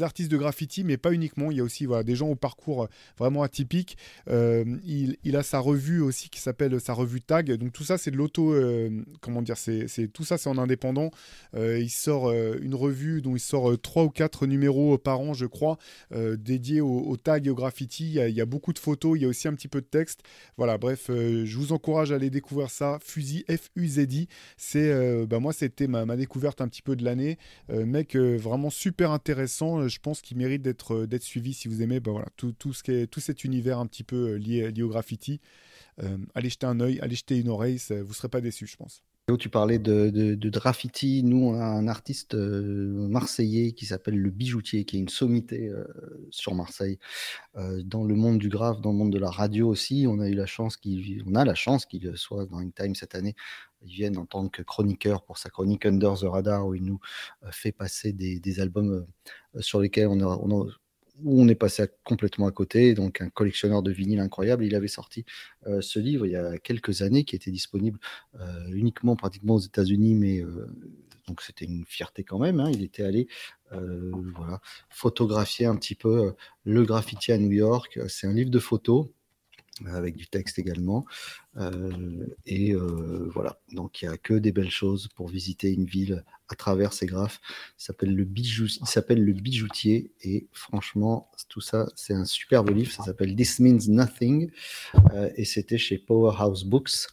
[0.00, 1.50] artistes de graffiti, mais pas uniquement.
[1.50, 2.88] Il y a aussi des gens au parcours euh,
[3.18, 3.98] vraiment atypique.
[4.28, 7.52] il, il, a sa revue aussi qui s'appelle sa revue Tag.
[7.52, 8.54] Donc tout ça, c'est de l'auto.
[9.20, 11.10] comment dire c'est, Tout ça, c'est en indépendant.
[11.54, 15.78] il sort une revue dont il sort trois ou quatre numéros par an, je crois
[16.46, 18.14] dédié au, tag et au graffiti.
[18.14, 20.22] Il y, a, beaucoup de photos, il y a aussi un petit peu de texte.
[20.56, 22.98] Voilà, bref, euh, je vous encourage à aller découvrir ça.
[23.02, 24.28] Fusil, F-U-Z-I.
[24.56, 27.38] C'est, euh, bah, moi, c'était ma, découverte un petit peu de l'année.
[27.70, 29.88] Euh, mec, vraiment super intéressant.
[29.88, 32.92] Je pense qu'il mérite d'être, suivi si vous aimez bah, voilà, tout, tout, ce qui
[32.92, 35.40] est, tout cet univers un petit peu lié, lié au graffiti.
[36.34, 39.02] allez jeter un œil, allez jeter une oreille, vous ne serez pas déçus, je pense.
[39.40, 41.24] Tu parlais de, de, graffiti.
[41.24, 45.68] Nous, on a un artiste euh, marseillais qui s'appelle Le Bijoutier, qui est une sommité
[45.68, 45.84] euh,
[46.30, 47.00] sur Marseille.
[47.56, 50.28] Euh, dans le monde du graphe, dans le monde de la radio aussi, on a
[50.28, 53.34] eu la chance qu'il, a la chance qu'il soit dans time cette année.
[53.82, 57.00] Il vienne en tant que chroniqueur pour sa chronique Under the Radar, où il nous
[57.50, 59.08] fait passer des, des albums
[59.58, 60.66] sur lesquels on a, on a
[61.22, 62.94] où on est passé complètement à côté.
[62.94, 64.64] Donc, un collectionneur de vinyle incroyable.
[64.64, 65.24] Il avait sorti
[65.66, 67.98] euh, ce livre il y a quelques années qui était disponible
[68.40, 70.66] euh, uniquement pratiquement aux États-Unis, mais euh,
[71.26, 72.60] donc c'était une fierté quand même.
[72.60, 72.70] Hein.
[72.72, 73.28] Il était allé
[73.72, 74.60] voilà,
[74.90, 77.98] photographier un petit peu le graffiti à New York.
[78.06, 79.08] C'est un livre de photos
[79.84, 81.04] avec du texte également.
[81.56, 85.84] Euh, et euh, voilà, donc il n'y a que des belles choses pour visiter une
[85.84, 87.40] ville à travers ces graphes.
[87.78, 92.92] Il s'appelle le, bijou, le bijoutier et franchement, tout ça, c'est un superbe livre.
[92.92, 94.50] Ça s'appelle This Means Nothing
[95.12, 97.08] euh, et c'était chez Powerhouse Books.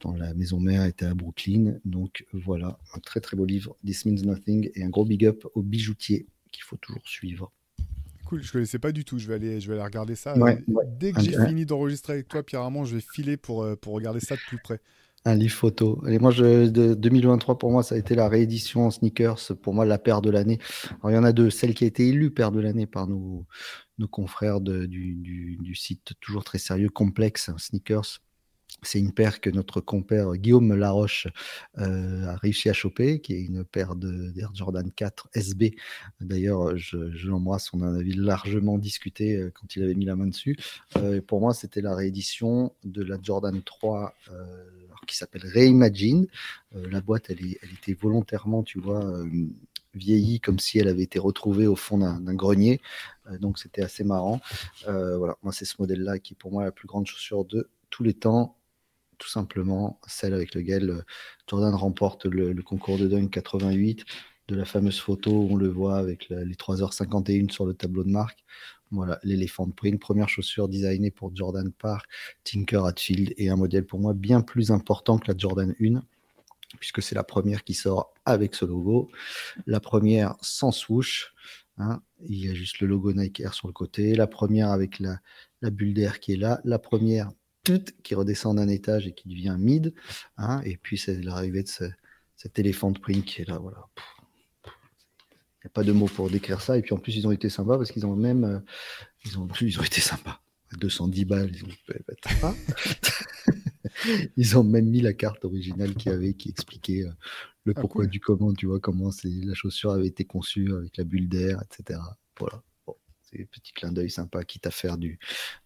[0.00, 1.78] dont la maison mère était à Brooklyn.
[1.84, 5.46] Donc voilà, un très très beau livre, This Means Nothing, et un gros big up
[5.54, 7.52] au bijoutier qu'il faut toujours suivre.
[8.26, 9.18] Cool, je ne connaissais pas du tout.
[9.18, 10.34] Je vais aller, je vais aller regarder ça.
[10.98, 13.94] Dès que j'ai fini d'enregistrer avec toi, Pierre Armand, je vais filer pour, euh, pour
[13.94, 14.80] regarder ça de plus près.
[15.24, 16.02] Un livre photo.
[16.06, 19.40] Et moi, je, de, 2023, pour moi, ça a été la réédition en sneakers.
[19.60, 20.60] Pour moi, la paire de l'année.
[21.00, 21.50] Alors, il y en a deux.
[21.50, 23.44] Celle qui a été élue paire de l'année par nos,
[23.98, 28.20] nos confrères de, du, du, du, site toujours très sérieux, Complexe Sneakers,
[28.82, 31.28] c'est une paire que notre compère Guillaume Laroche
[31.78, 35.76] euh, a réussi à choper, qui est une paire d'Air Jordan 4 SB.
[36.20, 40.26] D'ailleurs, je, l'embrasse, on en avait largement discuté euh, quand il avait mis la main
[40.26, 40.56] dessus.
[40.96, 44.14] Euh, pour moi, c'était la réédition de la Jordan 3
[45.06, 46.26] qui s'appelle Reimagine.
[46.72, 49.24] la boîte, elle, elle, était volontairement, tu vois,
[49.94, 52.80] vieillie comme si elle avait été retrouvée au fond d'un grenier.
[53.40, 54.40] donc c'était assez marrant.
[54.84, 58.02] voilà, moi c'est ce modèle-là qui est pour moi la plus grande chaussure de tous
[58.02, 58.55] les temps
[59.18, 61.02] tout simplement celle avec laquelle euh,
[61.48, 64.04] Jordan remporte le, concours de dunk 88,
[64.48, 68.10] de la fameuse photo où on le voit avec les 3h51 sur le tableau de
[68.10, 68.44] marque.
[68.92, 72.04] Voilà, l'éléphant print, première chaussure designée pour Jordan par
[72.44, 76.02] Tinker Hatfield et un modèle pour moi bien plus important que la Jordan 1
[76.78, 79.10] puisque c'est la première qui sort avec ce logo,
[79.66, 81.32] la première sans swoosh,
[81.78, 82.02] hein.
[82.28, 85.20] il y a juste le logo Nike Air sur le côté, la première avec la,
[85.62, 87.30] la bulle d'air qui est là, la première
[88.02, 89.94] qui redescend d'un étage et qui devient mid.
[90.36, 91.68] Hein, et puis c'est l'arrivée de
[92.36, 93.58] cet éléphant de print qui est là.
[93.58, 93.86] Voilà.
[94.66, 96.78] Il n'y a pas de mots pour décrire ça.
[96.78, 98.44] Et puis en plus, ils ont été sympas parce qu'ils ont même.
[98.44, 98.58] Euh,
[99.24, 100.40] ils, ont, ils ont été sympas.
[100.78, 102.54] 210 balles, ils ont,
[104.36, 107.12] ils ont même mis la carte originale qui avait, qui expliquait euh,
[107.64, 111.04] le ah, pourquoi du comment, tu vois, comment la chaussure avait été conçue avec la
[111.04, 112.00] bulle d'air, etc.
[112.38, 112.62] Voilà
[113.44, 115.18] petit clin d'œil sympa, quitte à faire du,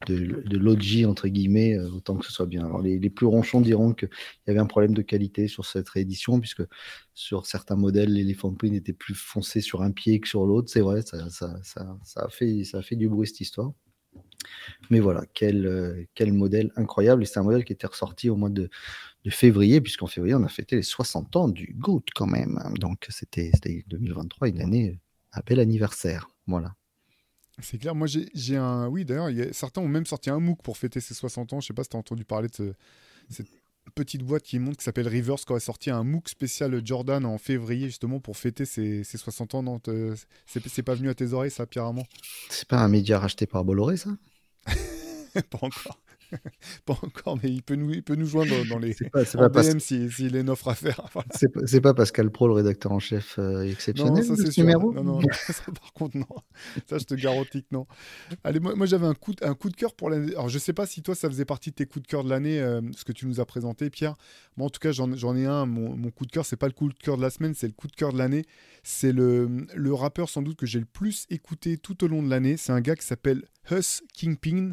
[0.07, 2.69] de, l'OG, entre guillemets, euh, autant que ce soit bien.
[2.83, 4.11] Les, plus ronchons diront qu'il
[4.47, 6.63] y avait un problème de qualité sur cette réédition, puisque
[7.15, 10.71] sur certains modèles, l'éléphant print était plus foncé sur un pied que sur l'autre.
[10.71, 13.73] C'est vrai, ça, ça, ça, a fait, ça fait du bruit cette histoire.
[14.91, 17.27] Mais voilà, quel, euh, quel modèle incroyable.
[17.27, 18.71] C'est un modèle qui était ressorti au mois de,
[19.25, 22.59] de février, puisqu'en février, on a fêté les 60 ans du GOAT quand même.
[22.79, 23.53] Donc c'était
[23.89, 24.99] 2023, une année,
[25.33, 26.29] un bel anniversaire.
[26.47, 26.75] Voilà.
[27.63, 27.95] C'est clair.
[27.95, 28.89] Moi, j'ai un.
[28.89, 31.61] Oui, d'ailleurs, certains ont même sorti un MOOC pour fêter ses 60 ans.
[31.61, 32.75] Je sais pas si tu as entendu parler de
[33.29, 33.49] cette
[33.95, 37.39] petite boîte qui monte qui s'appelle Rivers, qui a sorti un MOOC spécial Jordan en
[37.39, 39.63] février, justement, pour fêter ses, 60 ans.
[39.63, 39.81] Non,
[40.47, 42.07] c'est pas venu à tes oreilles, ça, Pierre Armand
[42.49, 44.11] C'est pas un média racheté par Bolloré, ça?
[45.51, 45.99] Pas encore.
[46.87, 49.79] pas encore, mais il peut nous, il peut nous joindre dans les pas, pas DM
[49.79, 51.01] s'il si, a une offre à faire.
[51.67, 54.25] c'est pas Pascal Pro, le rédacteur en chef euh, exceptionnel.
[54.27, 56.27] Non, ça c'est Numéro non, non, ça, par contre, non.
[56.89, 57.87] Ça, je te garantis que non.
[58.45, 60.33] Allez, moi, moi j'avais un coup, un coup de cœur pour l'année.
[60.33, 62.31] Alors, je sais pas si toi, ça faisait partie de tes coups de cœur de
[62.31, 64.17] l'année, euh, ce que tu nous as présenté, Pierre.
[64.57, 65.67] Moi, en tout cas, j'en ai un.
[65.67, 67.67] Mon, mon, coup de cœur, c'est pas le coup de cœur de la semaine, c'est
[67.67, 68.45] le coup de cœur de l'année.
[68.83, 72.31] C'est le, le rappeur, sans doute, que j'ai le plus écouté tout au long de
[72.31, 72.57] l'année.
[72.57, 74.73] C'est un gars qui s'appelle Hus Kingpin.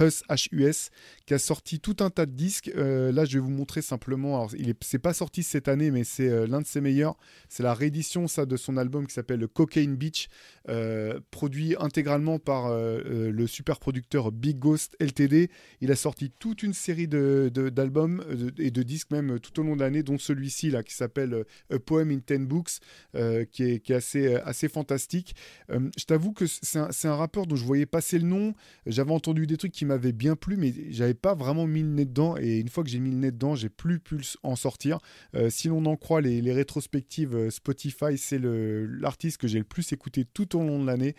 [0.00, 0.90] Hus, H-U-S,
[1.26, 2.70] qui a sorti tout un tas de disques.
[2.76, 4.36] Euh, là, je vais vous montrer simplement.
[4.36, 7.16] Alors, il n'est pas sorti cette année, mais c'est euh, l'un de ses meilleurs.
[7.48, 10.28] C'est la réédition ça, de son album qui s'appelle Cocaine Beach,
[10.68, 15.50] euh, produit intégralement par le super producteur Big Ghost LTD.
[15.80, 19.76] Il a sorti toute une série d'albums de, et de disques même tout au long
[19.76, 22.80] de l'année, dont celui-ci là qui s'appelle A Poem in Ten Books,
[23.52, 25.34] qui est, qui, est, assez, assez fantastique.
[25.68, 28.54] je t'avoue que c'est un, un rappeur dont je voyais passer le nom.
[28.86, 32.04] J'avais entendu des trucs qui m'avait bien plu, mais j'avais pas vraiment mis le nez
[32.04, 32.36] dedans.
[32.38, 34.98] Et une fois que j'ai mis le nez dedans, j'ai plus pu en sortir.
[35.34, 39.92] Euh, si l'on en croit les, rétrospectives euh, Spotify, c'est l'artiste que j'ai le plus
[39.92, 41.14] écouté tout au long de l'année.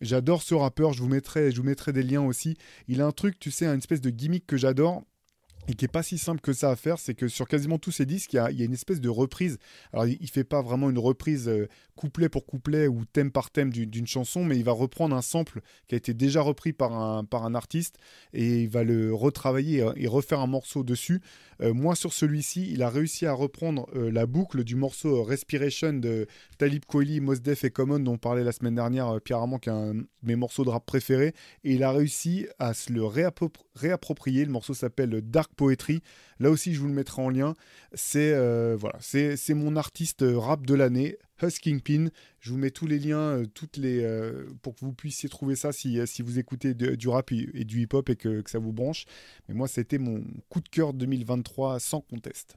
[0.00, 2.56] J'adore ce rappeur, je vous, mettrai, je vous mettrai des liens aussi.
[2.88, 5.04] Il a un truc, tu sais, une espèce de gimmick que j'adore
[5.70, 7.92] et qui est pas si simple que ça à faire, c'est que sur quasiment tous
[7.92, 9.58] ses disques, il y a, il une espèce de reprise.
[9.92, 13.50] Alors, il, ne fait pas vraiment une reprise euh, couplet pour couplet ou thème par
[13.50, 16.92] thème d'une chanson, mais il va reprendre un sample qui a été déjà repris par
[16.92, 17.98] un, par un artiste
[18.32, 21.20] et il va le retravailler et refaire un morceau dessus.
[21.60, 25.92] Euh, moi, sur celui-ci, il a réussi à reprendre euh, la boucle du morceau Respiration
[25.92, 26.26] de
[26.58, 29.68] Talib Kweli, Mos Def et Common, dont on parlait la semaine dernière, Pierre Armand, qui
[29.68, 33.04] est un de mes morceaux de rap préférés, et il a réussi à se le
[33.04, 34.44] réapproprier.
[34.44, 35.52] Le morceau s'appelle Dark
[36.38, 37.54] Là aussi, je vous le mettrai en lien.
[37.92, 42.08] C'est euh, voilà, c'est mon artiste rap de l'année, Husking Pin.
[42.40, 45.56] Je vous mets tous les liens, euh, toutes les euh, pour que vous puissiez trouver
[45.56, 48.72] ça si, si vous écoutez du rap et, du hip-hop et que, que, ça vous
[48.72, 49.04] branche.
[49.48, 52.56] Mais moi, c'était mon coup de cœur 2023 sans conteste.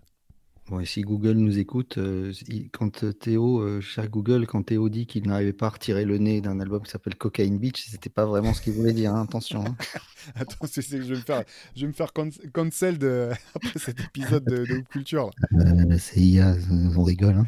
[0.70, 2.32] Bon, et si Google nous écoute, euh,
[2.72, 6.18] quand euh, Théo, euh, cher Google, quand Théo dit qu'il n'arrivait pas à retirer le
[6.18, 9.24] nez d'un album qui s'appelle Cocaine Beach, c'était pas vraiment ce qu'il voulait dire, hein,
[9.24, 9.66] attention.
[9.66, 9.76] Hein.
[10.36, 11.44] Attends, c'est que je vais me faire,
[11.76, 15.32] je vais me faire cancel de, après cet épisode de, de Culture.
[15.52, 17.36] la CIA, on rigole.
[17.36, 17.48] Hein.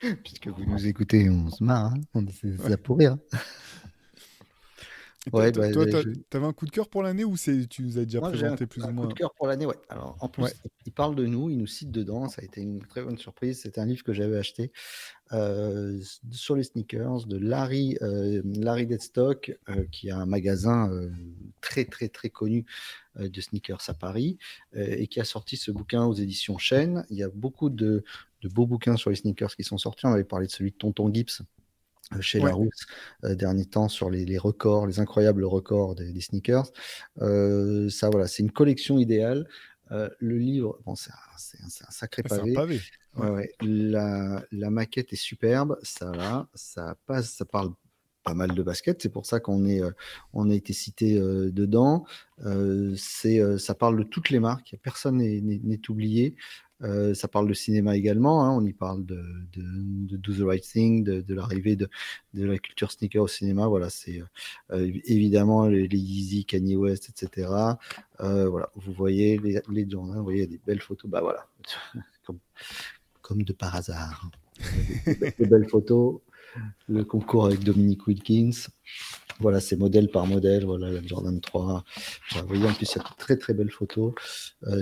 [0.22, 2.24] Puisque vous nous écoutez, on se marre, hein.
[2.42, 3.16] c'est ça pour rire.
[5.32, 8.04] Ouais, toi, bah, tu avais un coup de cœur pour l'année ou tu nous as
[8.04, 9.76] déjà présenté plus ou moins Un coup de cœur pour l'année, ouais.
[9.90, 10.46] Alors, en plus,
[10.86, 12.28] il parle de nous, il nous cite dedans.
[12.28, 13.60] Ça a été une très bonne surprise.
[13.60, 14.72] C'était un livre que j'avais acheté
[15.32, 16.00] euh,
[16.30, 20.90] sur les sneakers de Larry, euh, Larry Deadstock, euh, qui a un magasin
[21.60, 22.64] très, très, très connu
[23.18, 24.38] de sneakers à Paris
[24.74, 27.04] et qui a sorti ce bouquin aux éditions Chêne.
[27.10, 28.04] Il y a beaucoup de,
[28.40, 30.06] de beaux bouquins sur les sneakers qui sont sortis.
[30.06, 31.42] On avait parlé de celui de Tonton Gibbs
[32.14, 32.86] euh, chez Larousse
[33.24, 36.70] euh, dernier temps sur les, records, les incroyables records des, sneakers.
[37.20, 39.46] Euh, ça, voilà, c'est une collection idéale.
[39.90, 42.80] le livre, bon, c'est un, sacré pavé.
[43.60, 45.78] La, maquette est superbe.
[45.82, 47.70] Ça, là, ça passe, ça parle
[48.22, 49.00] pas mal de basket.
[49.00, 49.80] C'est pour ça qu'on est,
[50.32, 52.04] on a été cité dedans.
[52.96, 54.76] c'est, ça parle de toutes les marques.
[54.82, 56.34] Personne n'est oublié.
[56.82, 58.44] Euh, ça parle de cinéma également.
[58.44, 58.50] Hein.
[58.50, 59.22] on y parle de,
[59.52, 61.88] de, Do the Right Thing, de, l'arrivée de,
[62.34, 63.66] la culture sneaker au cinéma.
[63.66, 64.22] Voilà, c'est
[64.72, 67.50] euh, évidemment les, Yeezy, Kanye West, etc.
[68.20, 71.10] Euh, voilà, vous voyez les, les hein, vous voyez des belles photos.
[71.10, 71.46] Bah voilà,
[72.24, 72.38] comme,
[73.20, 74.30] comme de par hasard.
[75.38, 76.20] Des, belles photos.
[76.88, 78.68] Le concours avec Dominique Wilkins.
[79.40, 80.64] Voilà, c'est modèle par modèle.
[80.64, 81.84] Voilà, la Jordan 3.
[82.32, 84.12] vous voyez, en plus, il y a de très très belles photos.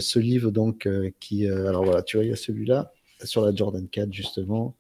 [0.01, 0.89] ce livre, donc,
[1.21, 1.47] qui.
[1.47, 2.93] alors voilà, tu vois, il y a celui-là,
[3.25, 4.77] sur la Jordan 4, justement.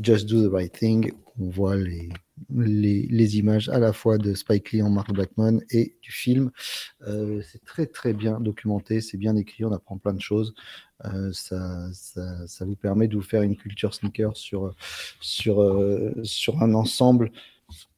[0.00, 1.12] Just Do the Right Thing.
[1.38, 2.10] On voit les,
[2.50, 6.50] les, images à la fois de Spike Lee en Mark Blackman et du film.
[7.06, 10.54] Euh, c'est très très bien documenté, c'est bien écrit, on apprend plein de choses.
[11.04, 14.74] Euh, ça, ça, vous permet de vous faire une culture sneaker sur,
[15.20, 17.32] sur, euh, sur un ensemble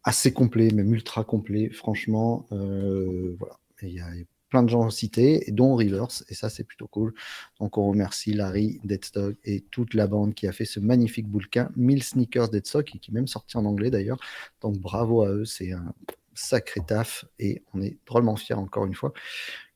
[0.03, 2.47] assez complet, même ultra complet, franchement.
[2.51, 3.59] voilà.
[3.83, 4.09] Il y a
[4.49, 7.13] plein de gens cités, dont Rivers, et ça c'est plutôt cool.
[7.59, 11.71] Donc on remercie Larry, Deadstock et toute la bande qui a fait ce magnifique bouquin,
[11.75, 14.19] 1000 sneakers Deadstock, et qui est même sorti en anglais d'ailleurs.
[14.61, 15.93] Donc bravo à eux, c'est un
[16.35, 19.13] sacré taf, et on est drôlement fiers encore une fois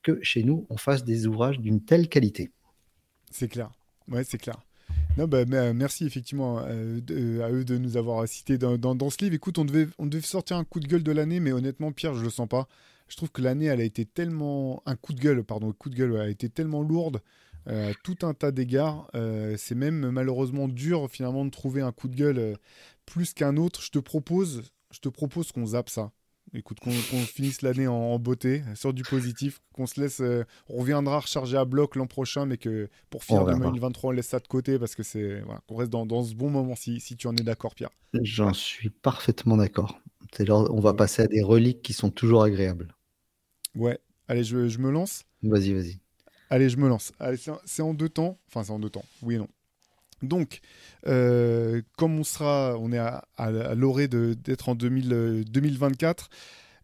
[0.03, 2.53] que chez nous on fasse des ouvrages d'une telle qualité.
[3.33, 3.73] C'est clair,
[4.07, 4.61] ouais c'est clair.
[5.17, 7.01] Non, bah, euh, merci effectivement euh,
[7.43, 9.35] à eux de nous avoir cités dans, dans, ce livre.
[9.35, 12.15] Écoute, on devait, on devait sortir un coup de gueule de l'année, mais honnêtement, Pierre,
[12.15, 12.69] je le sens pas
[13.09, 14.83] je trouve que l'année, elle a été tellement.
[14.87, 17.21] Un coup de gueule, pardon, coup de gueule, a été tellement lourde.
[17.67, 19.11] Euh, tout un tas d'égards.
[19.15, 22.55] Euh, c'est même malheureusement dur finalement de trouver un coup de gueule euh,
[23.07, 23.83] plus qu'un autre.
[23.83, 26.13] Je te propose, je te propose qu'on zappe ça.
[26.55, 30.23] Écoute, qu'on finisse l'année en, beauté, sur du positif, qu'on se laisse,
[30.69, 34.39] on reviendra recharger à bloc l'an prochain, mais que pour finir 2023, on laisse ça
[34.39, 37.17] de côté parce que c'est, voilà, qu'on reste dans, dans, ce bon moment si, si
[37.17, 37.91] tu en es d'accord, Pierre.
[38.23, 40.01] J'en suis parfaitement d'accord.
[40.41, 42.95] On va passer à des reliques qui sont toujours agréables.
[43.75, 45.25] Ouais, allez, je, me lance.
[45.43, 45.99] Vas-y, vas-y.
[46.51, 47.13] Allez, je me lance.
[47.19, 48.39] Allez, c'est en deux temps.
[48.49, 49.05] Enfin, c'est en deux temps.
[49.23, 49.49] Oui et non.
[50.23, 50.61] Donc,
[51.07, 53.25] euh, comme on sera, on est à,
[53.75, 56.31] l'orée d'être en 2024,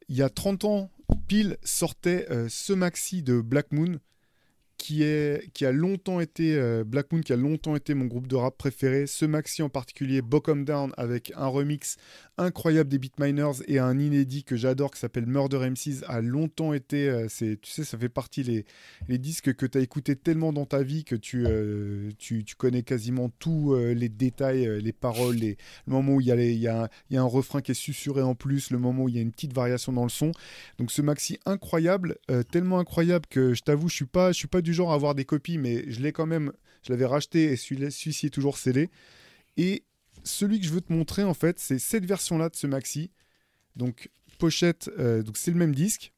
[0.08, 0.90] il y a 30 ans,
[1.26, 3.98] pile sortait euh, ce maxi de Black Moon
[4.84, 8.26] qui, est, qui a longtemps été euh, Black Moon, qui a longtemps été mon groupe
[8.26, 9.06] de rap préféré.
[9.06, 11.96] Ce maxi en particulier, Bocom Down, avec un remix
[12.36, 17.08] incroyable des Beatminers et un inédit que j'adore qui s'appelle Murder MCs, a longtemps été.
[17.08, 18.66] Euh, c'est, tu sais, ça fait partie les,
[19.08, 22.54] les disques que tu as écouté tellement dans ta vie que tu, euh, tu, tu,
[22.54, 25.56] connais quasiment tous les détails, les paroles, les,
[25.86, 26.90] le moment où il y, a y y a
[27.22, 29.54] un refrain qui est susurré en plus, le moment où il y a une petite
[29.54, 30.32] variation dans le son.
[30.78, 32.18] Donc ce maxi incroyable,
[32.50, 35.14] tellement incroyable que je t'avoue, je suis pas, je suis pas du genre à avoir
[35.14, 36.52] des copies, mais je l'ai quand même,
[36.82, 38.90] je l'avais racheté et celui-ci est toujours scellé.
[39.56, 39.84] Et
[40.24, 43.10] celui que je veux te montrer, en fait, c'est cette version-là de ce maxi.
[43.76, 46.12] Donc, pochette, euh, donc c'est le même disque.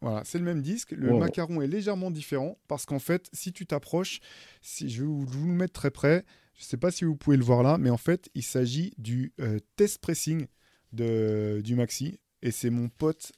[0.00, 0.92] voilà, c'est le même disque.
[0.92, 4.20] Le macaron est légèrement différent parce qu'en fait, si tu t'approches,
[4.60, 6.24] si je vais vous, le mettre très près,
[6.54, 8.92] je ne sais pas si vous pouvez le voir là, mais en fait, il s'agit
[8.98, 10.46] du euh, test pressing
[10.92, 12.20] de, du maxi.
[12.42, 13.32] Et c'est mon pote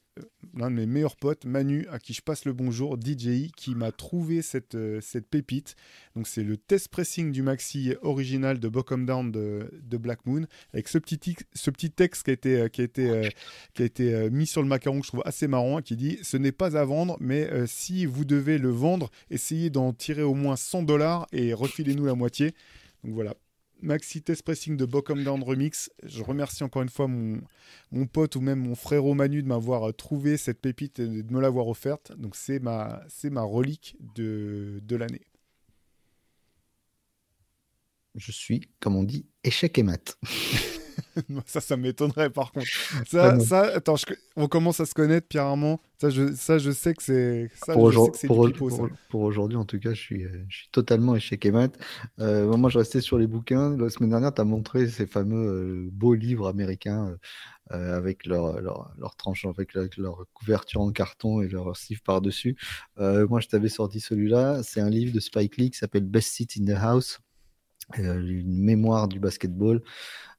[0.55, 3.93] l'un de mes meilleurs potes, Manu, à qui je passe le bonjour, DJI, qui m'a
[3.93, 5.77] trouvé cette, euh, cette pépite.
[6.17, 10.89] Donc c'est le test pressing du maxi original de Bocom Down de, Black Moon, avec
[10.89, 13.29] ce petit, ce petit texte qui a été, euh, qui a été, euh,
[13.75, 16.37] qui a été mis sur le macaron que je trouve assez marrant, qui dit ce
[16.37, 20.57] n'est pas à vendre, mais si vous devez le vendre, essayez d'en tirer au moins
[20.57, 22.55] 100 dollars et refilez-nous la moitié.
[23.05, 23.35] Donc voilà,
[23.83, 25.91] Maxi Test Pressing de Bocom Down Remix.
[26.03, 29.93] Je remercie encore une fois mon, pote ou même mon frère Manu de m'avoir euh,
[29.93, 32.13] trouvé cette pépite et de me l'avoir offerte.
[32.19, 35.27] Donc c'est ma, c'est ma relique de, de l'année.
[38.17, 40.19] Je suis, comme on dit, échec et mat.
[41.47, 42.67] ça, ça m'étonnerait par contre.
[43.07, 43.97] Ça, ça attends,
[44.37, 45.81] on commence à se connaître, Pierre Armand.
[46.01, 47.51] Ça, je, ça, je sais que c'est.
[47.67, 48.29] Pour, aujourd'hui,
[49.11, 51.79] pour, aujourd'hui, en tout cas, je suis, je suis totalement échec et mat.
[52.21, 53.77] Euh, moi, je restais sur les bouquins.
[53.77, 57.19] La semaine dernière, tu as montré ces fameux euh, beaux livres américains
[57.73, 62.57] euh, avec leur, leur, leur, tranche, avec, leur couverture en carton et leur sleeve par-dessus.
[62.97, 64.63] moi, je t'avais sorti celui-là.
[64.63, 67.21] C'est un livre de Spike Lee qui s'appelle Best Seat in the House.
[67.99, 69.83] Une mémoire du basketball.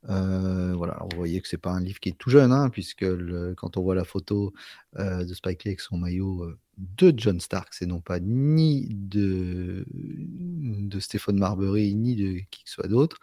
[0.09, 3.05] Euh, voilà, vous voyez que c'est pas un livre qui est tout jeune, hein, puisque
[3.55, 4.53] quand on voit la photo
[4.97, 8.87] euh, de Spike Lee avec son maillot euh, de John Stark, c'est non pas ni
[8.91, 13.19] de, de Stephen Marbury, ni de qui que soit d'autre.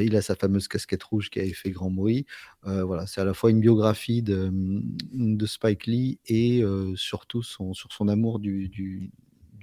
[0.00, 2.26] il a sa fameuse casquette rouge qui avait fait grand bruit.
[2.64, 6.62] voilà, c'est à la fois une biographie de, de Spike Lee et
[6.96, 9.10] surtout son, sur son amour du, du,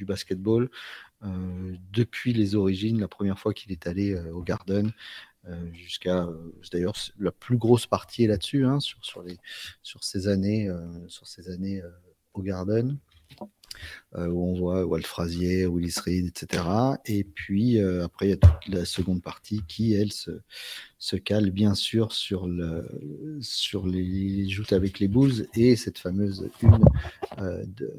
[0.06, 0.70] basketball.
[1.92, 4.92] depuis les origines, la première fois qu'il est allé au Garden,
[5.48, 9.38] euh, jusqu'à euh, d'ailleurs la plus grosse partie là-dessus hein, sur, sur, les,
[9.82, 11.82] sur ces années euh, sur ces années
[12.34, 12.98] au Garden
[14.16, 16.64] où on voit Walt Frazier, Willis Reed, etc.
[17.06, 20.42] Et puis après, il y a toute la seconde partie qui, elle, se,
[20.98, 26.50] se cale bien sûr sur, le, sur les, joutes avec les Bulls et cette fameuse
[26.64, 26.84] une
[27.38, 27.94] de,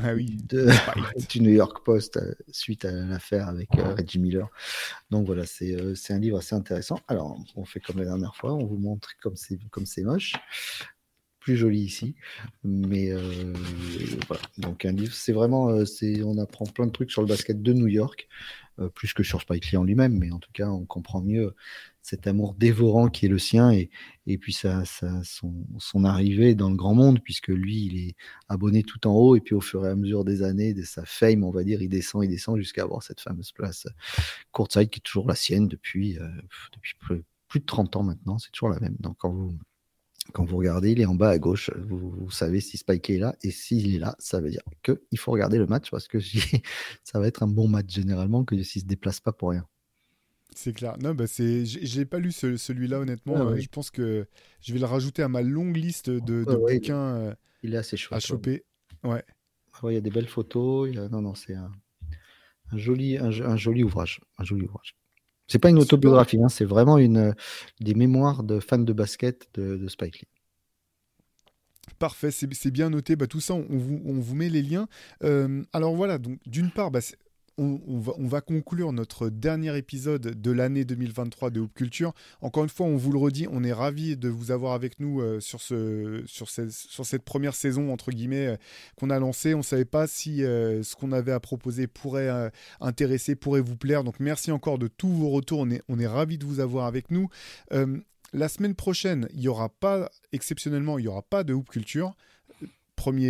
[0.00, 0.36] ah oui.
[0.48, 0.68] de,
[1.30, 2.20] du New York Post
[2.50, 4.48] suite à l'affaire avec Reggie Miller.
[5.10, 5.76] Donc voilà, c'est
[6.10, 6.98] un livre assez intéressant.
[7.08, 10.34] Alors, on fait comme la dernière fois, on vous montre comme c'est comme c'est moche
[11.40, 12.14] plus joli ici.
[12.62, 13.12] Mais
[14.26, 14.42] voilà.
[14.56, 17.72] Donc un livre, c'est vraiment, c'est, on apprend plein de trucs sur le basket de
[17.74, 18.28] New York.
[18.80, 21.54] Euh, plus que sur Spike Lee en lui-même, mais en tout cas, on comprend mieux
[22.04, 23.88] cet amour dévorant qui est le sien et,
[24.38, 24.82] puis ça,
[25.24, 28.16] son, arrivée dans le grand monde, puisque lui, il est
[28.50, 31.04] abonné tout en haut, et puis au fur et à mesure des années, de sa
[31.06, 33.86] fame, on va dire, il descend, il descend jusqu'à avoir cette fameuse place
[34.52, 36.28] courtside qui est toujours la sienne depuis, euh,
[36.74, 36.94] depuis
[37.48, 38.96] plus, de 30 ans maintenant, c'est toujours la même.
[39.00, 39.56] Donc quand vous
[40.32, 41.70] quand vous regardez, il est en bas à gauche.
[41.76, 43.36] Vous, savez si Spike est là.
[43.42, 46.18] Et s'il est là, ça veut dire qu'il faut regarder le match parce que
[47.04, 49.66] ça va être un bon match généralement que s'il ne se déplace pas pour rien.
[50.54, 50.96] C'est clair.
[50.98, 53.48] Non, bah c'est, j'ai pas lu celui-là honnêtement.
[53.48, 54.26] Ah je pense que
[54.60, 57.16] je vais le rajouter à ma longue liste de, bouquins.
[57.16, 58.16] Euh, il est assez chouette.
[58.16, 58.64] À choper.
[59.02, 59.22] Ouais.
[59.84, 60.90] il y a des belles photos.
[61.10, 61.70] Non, non, c'est un,
[62.74, 64.20] joli, un, joli ouvrage.
[64.38, 64.96] Un joli ouvrage.
[65.46, 67.34] C'est pas une autobiographie, hein, c'est vraiment une,
[67.80, 70.28] des mémoires de fans de basket de, Spike Lee.
[71.98, 73.14] Parfait, c'est bien noté.
[73.14, 74.88] Bah, tout ça, on vous, on vous, met les liens.
[75.22, 77.00] Euh, alors voilà, donc d'une part, bah,
[77.58, 82.12] on, va, conclure notre dernier épisode de l'année 2023 de Hoop Culture.
[82.40, 85.20] Encore une fois, on vous le redit, on est ravis de vous avoir avec nous
[85.20, 88.56] euh, sur, ce, sur, cette première saison, entre guillemets, euh,
[88.96, 89.54] qu'on a lancée.
[89.54, 92.50] On ne savait pas si euh, ce qu'on avait à proposer pourrait
[92.80, 94.04] intéresser, pourrait vous plaire.
[94.04, 95.60] Donc merci encore de tous vos retours.
[95.60, 97.28] On est, on est ravis de vous avoir avec nous.
[98.32, 102.14] la semaine prochaine, il n'y aura pas, exceptionnellement, il n'y aura pas de Hoop Culture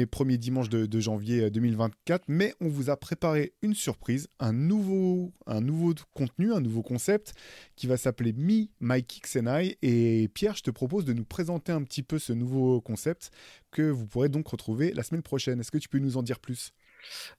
[0.07, 5.33] premier, dimanche de, janvier 2024, euh, mais on vous a préparé une surprise, un nouveau,
[5.47, 7.35] un nouveau contenu, un nouveau concept
[7.75, 9.37] qui va s'appeler Me, My Kicks.
[9.83, 13.31] Et Pierre, je te propose de nous présenter un petit peu ce nouveau concept
[13.73, 15.59] que vous pourrez donc retrouver la semaine prochaine.
[15.59, 16.73] Est-ce que tu peux nous en dire plus?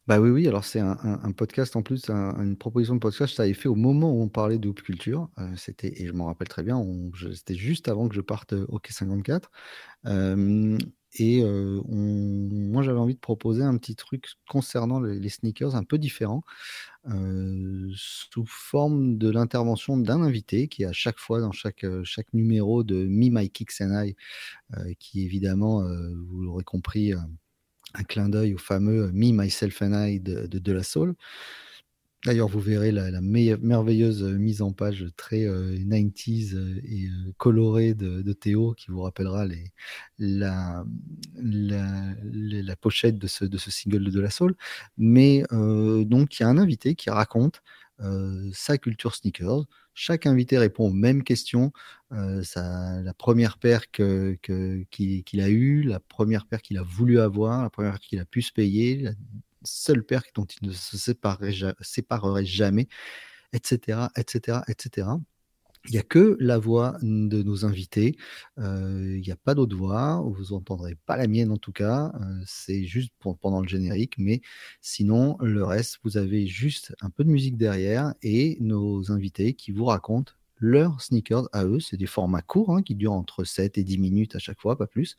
[0.06, 3.54] Bah oui, oui, alors c'est un, podcast en plus, une proposition de podcast, ça avait
[3.54, 5.30] fait au moment où on parlait de Culture.
[5.40, 6.86] Euh, c'était, et je m'en rappelle très bien,
[7.34, 9.44] c'était juste avant que je parte au K54.
[10.06, 10.78] Euh,
[11.18, 16.44] et moi, j'avais envie de proposer un petit truc concernant les, sneakers un peu différent,
[17.06, 21.86] sous forme de l'intervention d'un invité qui, à chaque fois, dans chaque,
[22.34, 24.16] numéro de Me, My Kicks and I,
[25.00, 25.84] qui évidemment,
[26.28, 30.72] vous l'aurez compris, un clin d'œil au fameux Me, Myself and I de, de, de
[30.74, 31.16] La Soul.
[32.26, 37.08] D'ailleurs, vous verrez la, merveilleuse euh, mise en page très 90s euh, euh, et
[37.38, 39.46] colorée de, Théo qui vous rappellera
[40.18, 40.84] la,
[42.82, 44.56] pochette de ce, single de, la Soul.
[44.98, 47.62] Mais donc, il y a un invité qui raconte
[48.52, 49.66] sa culture sneakers.
[49.94, 51.72] Chaque invité répond aux mêmes questions.
[52.10, 58.00] la première paire qu'il a eue, la première paire qu'il a voulu avoir, la première
[58.00, 59.10] qu'il a pu se payer,
[59.66, 62.88] seul père dont il ne se séparerait, jamais,
[63.54, 65.08] etc., etc., etc.
[65.88, 68.18] Il n'y a que la voix de nos invités.
[68.58, 70.22] Euh, il n'y a pas d'autre voix.
[70.26, 72.12] Vous n'entendrez pas la mienne en tout cas.
[72.22, 74.16] Euh, c'est juste pendant le générique.
[74.18, 74.42] Mais
[74.82, 79.72] sinon, le reste, vous avez juste un peu de musique derrière et nos invités qui
[79.72, 81.80] vous racontent leurs sneakers à eux.
[81.80, 84.78] C'est des formats courts hein, qui durent entre 7 et 10 minutes à chaque fois,
[84.78, 85.18] pas plus.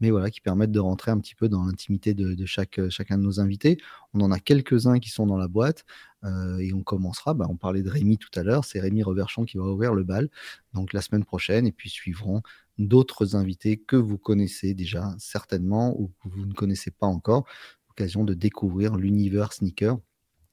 [0.00, 3.22] Mais voilà, qui permettent de rentrer un petit peu dans l'intimité de, euh, chacun de
[3.22, 3.78] nos invités.
[4.14, 5.84] On en a quelques-uns qui sont dans la boîte.
[6.24, 9.44] Euh, et on commencera, bah, on parlait de Rémi tout à l'heure, c'est Rémi Reverchon
[9.44, 10.28] qui va ouvrir le bal,
[10.74, 12.42] donc la semaine prochaine, et puis suivront
[12.76, 17.46] d'autres invités que vous connaissez déjà certainement ou que vous ne connaissez pas encore,
[17.90, 19.98] occasion de découvrir l'univers sneaker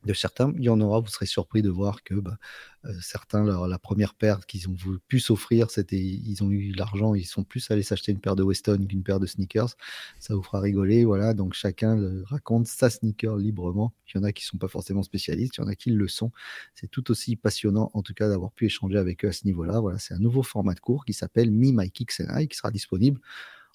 [0.06, 2.38] de certains, il y en aura, vous serez surpris de voir que bah,
[2.86, 4.76] euh, certains, la première paire qu'ils ont
[5.08, 8.44] pu s'offrir, c'était ils ont eu l'argent, ils sont plus allés s'acheter une paire de
[8.44, 9.76] Weston qu'une paire de sneakers.
[10.20, 11.34] Ça vous fera rigoler, voilà.
[11.34, 13.94] Donc chacun raconte sa sneaker librement.
[14.08, 16.08] Il y en a qui sont pas forcément spécialistes, il y en a qui le
[16.08, 16.32] sont.
[16.76, 19.80] C'est tout aussi passionnant, en tout cas, d'avoir pu échanger avec eux à ce niveau-là.
[19.80, 22.72] Voilà, c'est un nouveau format de cours qui s'appelle Me, My Kicks and qui sera
[22.72, 23.20] disponible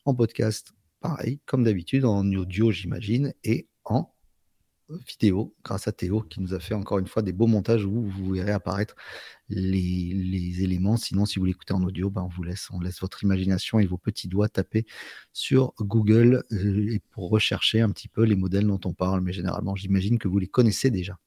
[0.05, 4.13] en podcast, pareil, comme d'habitude, en audio, j'imagine, et en
[5.07, 8.03] vidéo grâce à Théo qui nous a fait encore une fois des beaux montages où
[8.03, 8.95] vous verrez apparaître
[9.49, 10.97] les, éléments.
[10.97, 12.69] Sinon, si vous l'écoutez en audio, ben on vous laisse,
[13.01, 14.87] votre imagination et vos petits doigts taper
[15.33, 19.21] sur Google euh, pour rechercher un petit peu les modèles dont on parle.
[19.23, 21.19] Mais généralement, j'imagine que vous les connaissez déjà.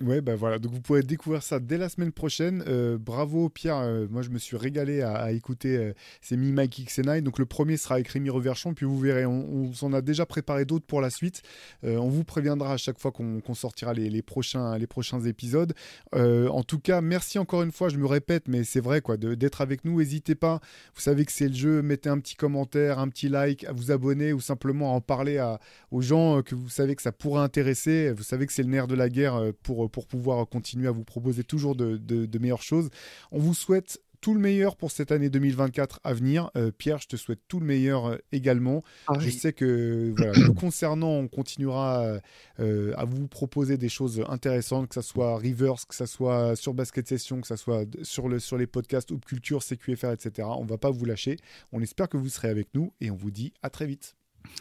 [0.00, 2.64] Ouais, bah voilà, donc vous pourrez découvrir ça dès la semaine prochaine.
[2.66, 5.92] Euh, bravo Pierre, euh, moi je me suis régalé à, écouter euh,
[6.22, 7.20] ces Mi Mike XNI.
[7.20, 10.64] Donc le premier sera avec Rémi Reverchon, puis vous verrez, on, s'en a déjà préparé
[10.64, 11.42] d'autres pour la suite.
[11.82, 15.74] on vous préviendra à chaque fois qu'on sortira les, prochains, les prochains épisodes.
[16.14, 19.60] en tout cas, merci encore une fois, je me répète, mais c'est vrai quoi, d'être
[19.60, 19.98] avec nous.
[19.98, 20.60] N'hésitez pas,
[20.94, 23.90] vous savez que c'est le jeu, mettez un petit commentaire, un petit like, à vous
[23.90, 27.42] abonner ou simplement à en parler à, aux gens que vous savez que ça pourrait
[27.42, 28.12] intéresser.
[28.12, 31.04] Vous savez que c'est le nerf de la guerre pour pour pouvoir continuer à vous
[31.04, 32.88] proposer toujours de, meilleures choses.
[33.30, 36.50] On vous souhaite tout le meilleur pour cette année 2024 à venir.
[36.54, 38.84] Euh, Pierre, je te souhaite tout le meilleur euh, également.
[39.06, 42.20] Ah je sais que voilà, concernant, on continuera
[42.58, 46.74] euh, à vous proposer des choses intéressantes, que ce soit Reverse, que ce soit sur
[46.74, 50.48] Basket Session, que ce soit sur, le, sur les podcasts Hoop Culture, CQFR, etc.
[50.50, 51.36] On ne va pas vous lâcher.
[51.72, 54.16] On espère que vous serez avec nous et on vous dit à très vite.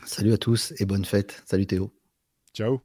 [0.05, 1.43] Salut à tous et bonne fête.
[1.45, 1.91] Salut Théo.
[2.53, 2.81] Ciao.